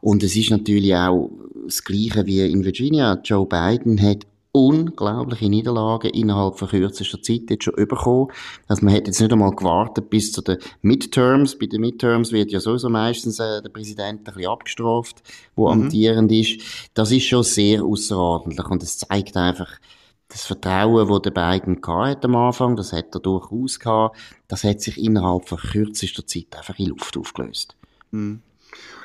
Und 0.01 0.23
es 0.23 0.35
ist 0.35 0.49
natürlich 0.49 0.95
auch 0.95 1.29
das 1.63 1.83
Gleiche 1.83 2.25
wie 2.25 2.41
in 2.41 2.63
Virginia. 2.65 3.19
Joe 3.23 3.45
Biden 3.45 4.01
hat 4.01 4.25
unglaubliche 4.53 5.49
Niederlagen 5.49 6.11
innerhalb 6.11 6.59
von 6.59 6.67
kürzester 6.67 7.21
Zeit 7.21 7.49
jetzt 7.49 7.63
schon 7.63 7.75
bekommen. 7.75 8.27
Also 8.67 8.85
man 8.85 8.93
hat 8.93 9.07
jetzt 9.07 9.21
nicht 9.21 9.31
einmal 9.31 9.55
gewartet 9.55 10.09
bis 10.09 10.31
zu 10.31 10.41
den 10.41 10.57
Midterms. 10.81 11.57
Bei 11.57 11.67
den 11.67 11.81
Midterms 11.81 12.31
wird 12.31 12.51
ja 12.51 12.59
sowieso 12.59 12.89
meistens 12.89 13.39
äh, 13.39 13.61
der 13.61 13.69
Präsident 13.69 14.27
ein 14.27 14.33
bisschen 14.33 14.51
abgestraft, 14.51 15.23
wo 15.55 15.73
mhm. 15.73 15.83
amtierend 15.83 16.31
ist. 16.31 16.61
Das 16.93 17.11
ist 17.11 17.25
schon 17.25 17.43
sehr 17.43 17.83
außerordentlich 17.83 18.67
und 18.67 18.83
es 18.83 18.97
zeigt 18.97 19.37
einfach, 19.37 19.79
das 20.27 20.45
Vertrauen, 20.45 21.07
das 21.09 21.21
der 21.23 21.31
Biden 21.31 21.81
hat 21.85 22.23
am 22.23 22.35
Anfang, 22.35 22.75
das 22.77 22.93
hat 22.93 23.13
er 23.13 23.19
durchaus 23.19 23.79
gehabt, 23.79 24.17
das 24.47 24.63
hat 24.63 24.81
sich 24.81 24.97
innerhalb 24.97 25.47
von 25.47 25.57
kürzester 25.57 26.25
Zeit 26.25 26.47
einfach 26.55 26.79
in 26.79 26.87
Luft 26.87 27.17
aufgelöst. 27.17 27.75
Mhm. 28.11 28.41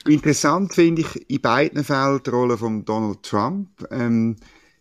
Interessant 0.06 0.72
finde 0.72 1.02
ich 1.02 1.28
in 1.28 1.40
beiden 1.40 1.82
Fällen 1.82 2.20
die 2.24 2.30
Rolle 2.30 2.56
von 2.56 2.84
Donald 2.84 3.24
Trump. 3.24 3.68
Ähm, 3.90 4.36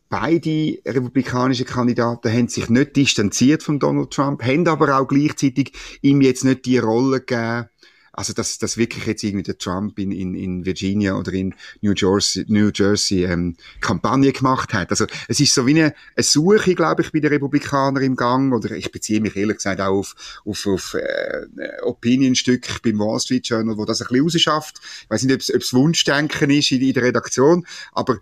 beide 0.09 0.79
republikanischen 0.85 1.65
Kandidaten 1.65 2.31
haben 2.31 2.47
sich 2.47 2.69
nicht 2.69 2.95
distanziert 2.95 3.63
von 3.63 3.79
Donald 3.79 4.11
Trump, 4.11 4.43
haben 4.43 4.67
aber 4.67 4.99
auch 4.99 5.07
gleichzeitig 5.07 5.71
ihm 6.01 6.21
jetzt 6.21 6.43
nicht 6.43 6.65
die 6.65 6.77
Rolle 6.77 7.21
gegeben, 7.21 7.69
also, 8.15 8.33
dass, 8.33 8.57
dass 8.57 8.77
wirklich 8.77 9.05
jetzt 9.05 9.23
irgendwie 9.23 9.43
der 9.43 9.57
Trump 9.57 9.99
in, 9.99 10.11
in, 10.11 10.35
in 10.35 10.65
Virginia 10.65 11.15
oder 11.15 11.33
in 11.33 11.53
New 11.81 11.93
Jersey, 11.95 12.45
New 12.47 12.71
Jersey 12.73 13.25
ähm, 13.25 13.55
Kampagne 13.81 14.31
gemacht 14.31 14.73
hat. 14.73 14.89
Also, 14.89 15.05
es 15.27 15.39
ist 15.39 15.53
so 15.53 15.67
wie 15.67 15.71
eine, 15.71 15.93
eine 16.15 16.23
Suche, 16.23 16.75
glaube 16.75 17.01
ich, 17.01 17.11
bei 17.11 17.19
den 17.19 17.31
Republikanern 17.31 18.03
im 18.03 18.15
Gang. 18.15 18.53
Oder 18.53 18.71
ich 18.71 18.91
beziehe 18.91 19.21
mich 19.21 19.35
ehrlich 19.35 19.57
gesagt 19.57 19.81
auch 19.81 19.99
auf, 19.99 20.41
auf, 20.45 20.65
auf 20.65 20.93
äh, 20.93 21.81
Opinion-Stück 21.83 22.81
beim 22.81 22.99
Wall 22.99 23.19
Street 23.19 23.47
Journal, 23.47 23.77
wo 23.77 23.85
das 23.85 24.01
ein 24.01 24.07
bisschen 24.07 24.23
rausschafft. 24.23 24.79
Ich 25.03 25.09
weiß 25.09 25.23
nicht, 25.23 25.53
ob 25.53 25.61
es 25.61 25.73
Wunschdenken 25.73 26.49
ist 26.49 26.71
in, 26.71 26.81
in 26.81 26.93
der 26.93 27.03
Redaktion, 27.03 27.65
aber 27.91 28.19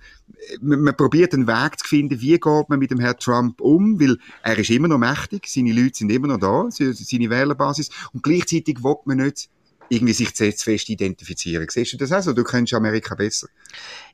man, 0.61 0.81
man 0.81 0.97
probiert 0.97 1.33
einen 1.33 1.47
Weg 1.47 1.79
zu 1.79 1.87
finden, 1.87 2.21
wie 2.21 2.39
geht 2.39 2.69
man 2.69 2.79
mit 2.79 2.91
dem 2.91 2.99
Herrn 2.99 3.17
Trump 3.19 3.61
um, 3.61 3.99
weil 3.99 4.17
er 4.41 4.57
ist 4.57 4.69
immer 4.69 4.87
noch 4.87 4.97
mächtig, 4.97 5.47
seine 5.47 5.73
Leute 5.73 5.97
sind 5.97 6.11
immer 6.11 6.27
noch 6.27 6.39
da, 6.39 6.67
seine 6.69 7.29
Wählerbasis, 7.29 7.89
und 8.13 8.23
gleichzeitig 8.23 8.83
will 8.83 8.95
man 9.05 9.17
nicht 9.17 9.49
irgendwie 9.93 10.13
sich 10.13 10.33
zu 10.33 10.51
fest 10.51 10.89
identifizieren. 10.89 11.67
Siehst 11.69 11.93
du 11.93 11.97
das 11.97 12.11
auch 12.11 12.21
so? 12.21 12.33
Du 12.33 12.43
kennst 12.43 12.73
Amerika 12.73 13.15
besser. 13.15 13.47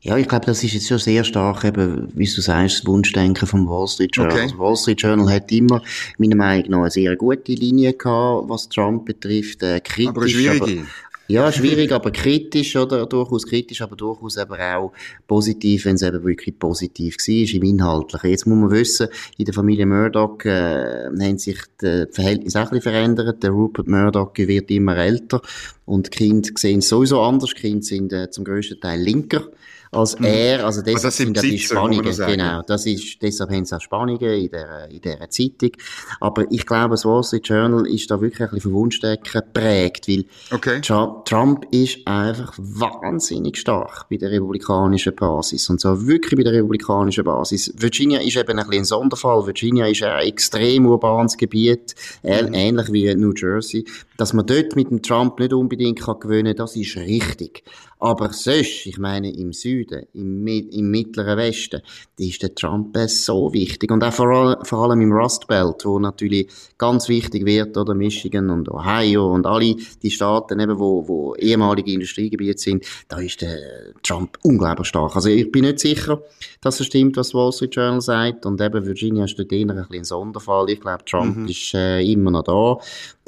Ja, 0.02 0.18
ich 0.18 0.28
glaube, 0.28 0.46
das 0.46 0.64
ist 0.64 0.74
jetzt 0.74 0.88
schon 0.88 1.00
sehr 1.00 1.24
stark 1.24 1.64
eben, 1.64 2.12
wie 2.16 2.26
du 2.26 2.42
sagst, 2.42 2.80
das 2.80 2.86
Wunschdenken 2.86 3.48
vom 3.48 3.68
Wall 3.68 3.88
Street 3.88 4.16
Journal. 4.16 4.38
Okay. 4.38 4.48
Das 4.50 4.58
Wall 4.58 4.76
Street 4.78 5.02
Journal 5.02 5.34
hat 5.34 5.52
immer, 5.52 5.82
meiner 6.18 6.36
Meinung 6.36 6.72
nach, 6.72 6.80
eine 6.82 6.92
sehr 6.92 7.16
gute 7.16 7.54
Linie 7.54 7.94
gehabt, 7.94 8.50
was 8.50 8.70
Trump 8.70 9.06
betrifft, 9.06 9.64
äh, 9.64 9.80
kritisch. 9.80 10.10
Aber 10.10 10.28
schwierige. 10.28 10.86
Ja, 11.32 11.52
schwierig, 11.52 11.92
aber 11.92 12.10
kritisch, 12.10 12.76
oder? 12.76 13.06
Durchaus 13.06 13.46
kritisch, 13.46 13.84
aber 13.84 13.96
durchaus 13.96 14.36
eben 14.36 14.60
auch 14.60 14.92
positiv, 15.28 15.86
wenn 15.86 15.94
es 15.94 16.02
eben 16.02 16.24
wirklich 16.24 16.58
positiv 16.58 17.18
war, 17.18 17.56
im 17.56 17.64
Inhaltlichen. 17.64 18.32
Jetzt 18.32 18.48
muss 18.48 18.58
man 18.58 18.72
wissen, 18.72 19.10
in 19.38 19.46
der 19.46 19.54
Familie 19.54 19.86
Murdoch, 19.86 20.44
äh, 20.46 21.06
haben 21.06 21.38
sich 21.38 21.60
die 21.80 22.08
Verhältnisse 22.10 22.58
auch 22.60 22.64
ein 22.64 22.70
bisschen 22.80 22.82
verändert. 22.82 23.44
Der 23.44 23.52
Rupert 23.52 23.88
Murdoch 23.88 24.32
wird 24.38 24.72
immer 24.72 24.98
älter 24.98 25.44
und 25.86 26.08
die 26.08 26.18
Kinder 26.18 26.50
sehen 26.58 26.82
sowieso 26.82 27.22
anders. 27.22 27.52
Die 27.52 27.62
Kinder 27.62 27.84
sind 27.84 28.12
äh, 28.12 28.32
zum 28.32 28.44
grössten 28.44 28.82
Teil 28.82 29.00
linker 29.00 29.50
als 29.92 30.20
mhm. 30.20 30.26
er, 30.26 30.66
also 30.66 30.82
deshalb 30.82 31.04
das 31.04 31.18
sind 31.18 31.36
ja 31.36 31.42
die 31.42 31.58
Spannungen, 31.58 32.16
genau, 32.16 32.62
das 32.62 32.86
ist, 32.86 33.22
deshalb 33.22 33.50
haben 33.50 33.66
sie 33.66 33.76
auch 33.76 33.82
Spannungen 33.82 34.22
in 34.22 34.50
der, 34.52 34.88
in 34.90 35.02
der 35.02 35.30
Zeitung. 35.30 35.72
Aber 36.20 36.46
ich 36.52 36.66
glaube, 36.66 36.92
das 36.92 37.06
Wall 37.06 37.24
Street 37.24 37.48
Journal 37.48 37.88
ist 37.88 38.12
da 38.12 38.22
wirklich 38.22 38.42
ein 38.42 38.50
bisschen 38.50 38.72
von 38.72 38.74
Wunschdecken 38.74 39.42
geprägt, 39.42 40.08
weil 40.08 40.26
okay. 40.52 40.82
Trump 40.82 41.66
ist 41.72 42.06
einfach 42.06 42.54
wahnsinnig 42.58 43.58
stark 43.58 44.08
bei 44.10 44.18
der 44.18 44.30
republikanischen 44.32 45.16
Basis. 45.16 45.70
Und 45.70 45.82
zwar 45.82 46.06
wirklich 46.06 46.38
bei 46.38 46.44
der 46.44 46.54
republikanischen 46.54 47.24
Basis. 47.24 47.74
Virginia 47.76 48.20
ist 48.20 48.38
eben 48.38 48.60
ein 48.60 48.68
bisschen 48.68 48.82
ein 48.82 48.86
Sonderfall. 48.86 49.48
Virginia 49.48 49.88
ist 49.88 50.04
ein 50.04 50.28
extrem 50.28 50.86
urbanes 50.86 51.36
Gebiet, 51.36 51.96
mhm. 52.22 52.54
ähnlich 52.54 52.92
wie 52.94 53.16
New 53.16 53.34
Jersey. 53.36 53.86
Dass 54.18 54.34
man 54.34 54.46
dort 54.46 54.76
mit 54.76 54.92
dem 54.92 55.02
Trump 55.02 55.40
nicht 55.40 55.54
unbedingt 55.54 56.02
kann 56.02 56.20
gewinnen 56.20 56.56
kann, 56.56 56.58
das 56.58 56.76
ist 56.76 56.96
richtig. 56.98 57.64
Aber 58.00 58.32
sonst, 58.32 58.86
ich 58.86 58.98
meine, 58.98 59.34
im 59.34 59.52
Süden, 59.52 59.79
im, 60.14 60.48
im 60.48 60.92
mittleren 60.92 61.38
Westen, 61.38 61.82
da 62.18 62.24
ist 62.24 62.42
der 62.42 62.56
Trump 62.56 62.98
so 63.08 63.54
wichtig. 63.54 63.92
Und 63.92 64.04
auch 64.04 64.14
vor, 64.14 64.30
all, 64.30 64.60
vor 64.64 64.80
allem 64.80 65.02
im 65.02 65.12
Rust 65.12 65.48
Belt, 65.48 65.86
wo 65.86 66.00
natürlich 66.00 66.50
ganz 66.78 67.10
wichtig 67.10 67.46
wird, 67.46 67.78
oder 67.78 67.94
Michigan 67.94 68.50
und 68.50 68.70
Ohio 68.70 69.34
und 69.34 69.46
alle 69.46 69.76
die 70.02 70.12
Staaten 70.12 70.60
eben, 70.60 70.80
wo, 70.80 71.08
wo 71.08 71.36
ehemalige 71.36 71.92
Industriegebiete 71.94 72.60
sind, 72.60 72.86
da 73.08 73.20
ist 73.20 73.42
der 73.42 73.60
Trump 74.04 74.38
unglaublich 74.44 74.88
stark. 74.88 75.16
Also 75.16 75.30
ich 75.30 75.52
bin 75.52 75.66
nicht 75.66 75.80
sicher, 75.80 76.22
dass 76.62 76.80
es 76.80 76.88
stimmt, 76.88 77.18
was 77.18 77.34
Wall 77.34 77.52
Street 77.52 77.76
Journal 77.76 78.02
sagt. 78.02 78.46
Und 78.46 78.62
eben 78.62 78.86
Virginia 78.86 79.26
ist 79.26 79.38
dort 79.38 79.52
eher 79.52 79.62
ein 79.62 79.76
bisschen 79.76 79.96
ein 79.96 80.04
Sonderfall. 80.04 80.70
Ich 80.70 80.82
glaube, 80.82 81.06
Trump 81.06 81.38
mhm. 81.38 81.48
ist 81.48 81.74
äh, 81.74 82.02
immer 82.02 82.32
noch 82.32 82.44
da. 82.44 82.78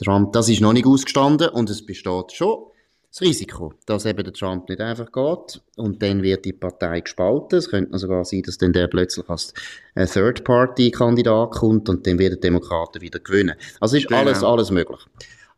Trump, 0.03 0.33
das 0.33 0.49
ist 0.49 0.61
noch 0.61 0.73
nicht 0.73 0.85
ausgestanden 0.85 1.49
und 1.49 1.69
es 1.69 1.85
besteht 1.85 2.31
schon 2.33 2.70
das 3.11 3.21
Risiko, 3.21 3.73
dass 3.85 4.05
eben 4.05 4.23
der 4.23 4.33
Trump 4.33 4.69
nicht 4.69 4.79
einfach 4.79 5.11
geht 5.11 5.61
und 5.75 6.01
dann 6.01 6.23
wird 6.23 6.45
die 6.45 6.53
Partei 6.53 7.01
gespalten. 7.01 7.59
Es 7.59 7.69
könnte 7.69 7.97
sogar 7.97 8.23
sein, 8.23 8.41
dass 8.43 8.57
dann 8.57 8.71
der 8.71 8.87
plötzlich 8.87 9.27
als 9.27 9.53
Third-Party-Kandidat 9.95 11.51
kommt 11.51 11.89
und 11.89 12.07
dann 12.07 12.17
werden 12.19 12.35
die 12.35 12.47
Demokraten 12.47 13.01
wieder 13.01 13.19
gewinnen. 13.19 13.55
Also 13.81 13.97
ist 13.97 14.07
genau. 14.07 14.21
alles, 14.21 14.43
alles 14.43 14.71
möglich. 14.71 15.01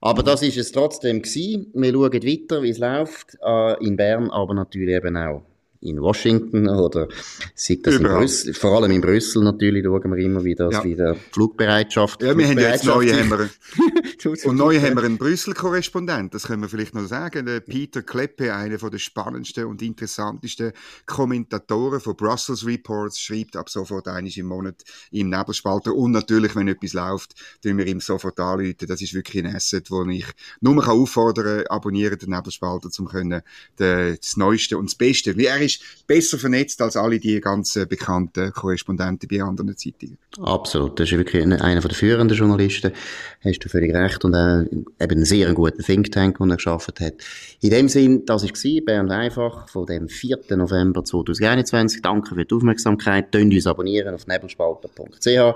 Aber 0.02 0.24
das 0.24 0.42
ist 0.42 0.58
es 0.58 0.72
trotzdem 0.72 1.22
gewesen. 1.22 1.72
Wir 1.76 1.94
schauen 1.94 2.12
weiter, 2.12 2.63
wie 2.63 2.70
es 2.72 2.80
läuft, 2.80 3.38
äh, 3.46 3.86
in 3.86 3.98
Bern, 3.98 4.32
aber 4.32 4.56
natürlich 4.56 4.96
eben 4.96 5.16
auch 5.16 5.44
in 5.84 6.02
Washington 6.02 6.69
oder 6.69 7.08
sieht 7.56 7.86
das 7.86 7.96
Überall. 7.96 8.13
in 8.13 8.19
Brüssel, 8.22 8.54
vor 8.54 8.78
allem 8.78 8.91
in 8.91 9.02
Brüssel 9.02 9.43
natürlich 9.43 9.84
schauen 9.84 10.15
wir 10.15 10.17
immer 10.17 10.43
wieder, 10.43 10.72
ja. 10.72 10.84
wieder 10.84 11.15
Flugbereitschaft. 11.32 12.24
Ja, 12.24 12.38
wir 12.38 12.48
haben 12.48 12.58
jetzt 12.58 12.86
neue 12.86 13.13
und 14.46 14.56
neu 14.56 14.80
haben 14.80 14.96
wir 14.96 15.04
einen 15.04 15.17
Brüssel-Korrespondent, 15.17 16.34
das 16.34 16.43
können 16.43 16.62
wir 16.62 16.69
vielleicht 16.69 16.96
noch 16.96 17.06
sagen, 17.06 17.46
der 17.46 17.60
Peter 17.60 18.02
Kleppe, 18.02 18.54
einer 18.54 18.80
von 18.80 18.91
der 18.91 19.00
spannendsten 19.00 19.65
und 19.65 19.82
interessantesten 19.82 20.72
Kommentatoren 21.06 22.00
von 22.00 22.15
Brussels 22.15 22.65
Reports, 22.65 23.19
schreibt 23.19 23.56
ab 23.56 23.69
sofort 23.69 24.08
einiges 24.08 24.38
im 24.38 24.48
Monat 24.48 24.84
im 25.12 25.30
Nebelspalter 25.30 25.93
und 25.93 26.12
natürlich, 26.12 26.56
wenn 26.56 26.67
etwas 26.67 26.93
läuft, 26.93 27.34
tun 27.62 27.78
wir 27.78 27.88
ihm 27.88 28.00
sofort 28.00 28.39
anrufen. 28.39 28.88
Das 28.88 29.02
ist 29.02 29.13
wirklich 29.13 29.43
ein 29.43 29.56
Asset, 29.56 29.91
wo 29.91 30.04
ich 30.06 30.26
nur 30.62 30.76
mal 30.76 30.88
auffordern 30.88 31.63
kann, 31.63 31.67
abonnieren 31.67 32.17
den 32.17 32.30
Nebelspalter, 32.30 32.89
um 33.00 33.08
können 33.08 33.41
das 33.78 34.38
Neueste 34.38 34.78
und 34.78 34.89
das 34.89 34.96
Beste, 34.96 35.38
wie 35.38 35.46
er 35.46 35.60
ist 35.60 35.73
ist 35.76 36.08
besser 36.08 36.38
vernetzt 36.38 36.82
als 36.82 36.96
alle 36.96 37.20
die 37.20 37.40
ganzen 37.40 37.88
bekannten 37.88 38.52
Korrespondenten 38.52 39.28
bei 39.30 39.42
anderen 39.42 39.76
Zeitungen. 39.78 40.18
Absolut. 40.42 41.00
Das 41.00 41.12
ist 41.12 41.18
wirklich 41.18 41.44
einer 41.44 41.82
der 41.82 41.92
führenden 41.92 42.38
Journalisten. 42.38 42.92
Hast 43.44 43.60
du 43.60 43.70
völlig 43.70 43.94
recht. 43.94 44.24
Und 44.26 44.34
äh, 44.34 44.64
eben 44.64 44.92
einen 45.00 45.26
sehr 45.26 45.54
guten 45.54 45.84
Think 45.84 46.12
Tank, 46.12 46.38
den 46.38 46.50
er 46.50 46.58
geschaffen 46.58 46.94
hat. 47.00 47.14
In 47.62 47.70
dem 47.70 47.90
Sinn, 47.90 48.26
das 48.26 48.44
war 48.44 48.86
Bernd 48.86 49.12
Einfach 49.12 49.70
von 49.70 49.86
dem 49.86 50.10
4. 50.10 50.40
November 50.56 51.04
2021. 51.04 52.02
Danke 52.02 52.36
für 52.36 52.46
die 52.46 52.56
Aufmerksamkeit. 52.56 53.32
Könnt 53.32 53.54
uns 53.54 53.68
abonnieren 53.68 54.16
auf 54.16 54.28
nebelspalter.ch. 54.28 55.56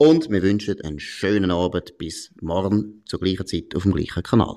Und 0.00 0.30
wir 0.30 0.42
wünschen 0.42 0.80
einen 0.82 1.00
schönen 1.00 1.50
Abend 1.50 1.98
bis 1.98 2.30
morgen 2.40 3.02
zur 3.04 3.18
gleichen 3.18 3.46
Zeit 3.46 3.74
auf 3.74 3.82
dem 3.82 3.94
gleichen 3.94 4.22
Kanal. 4.22 4.56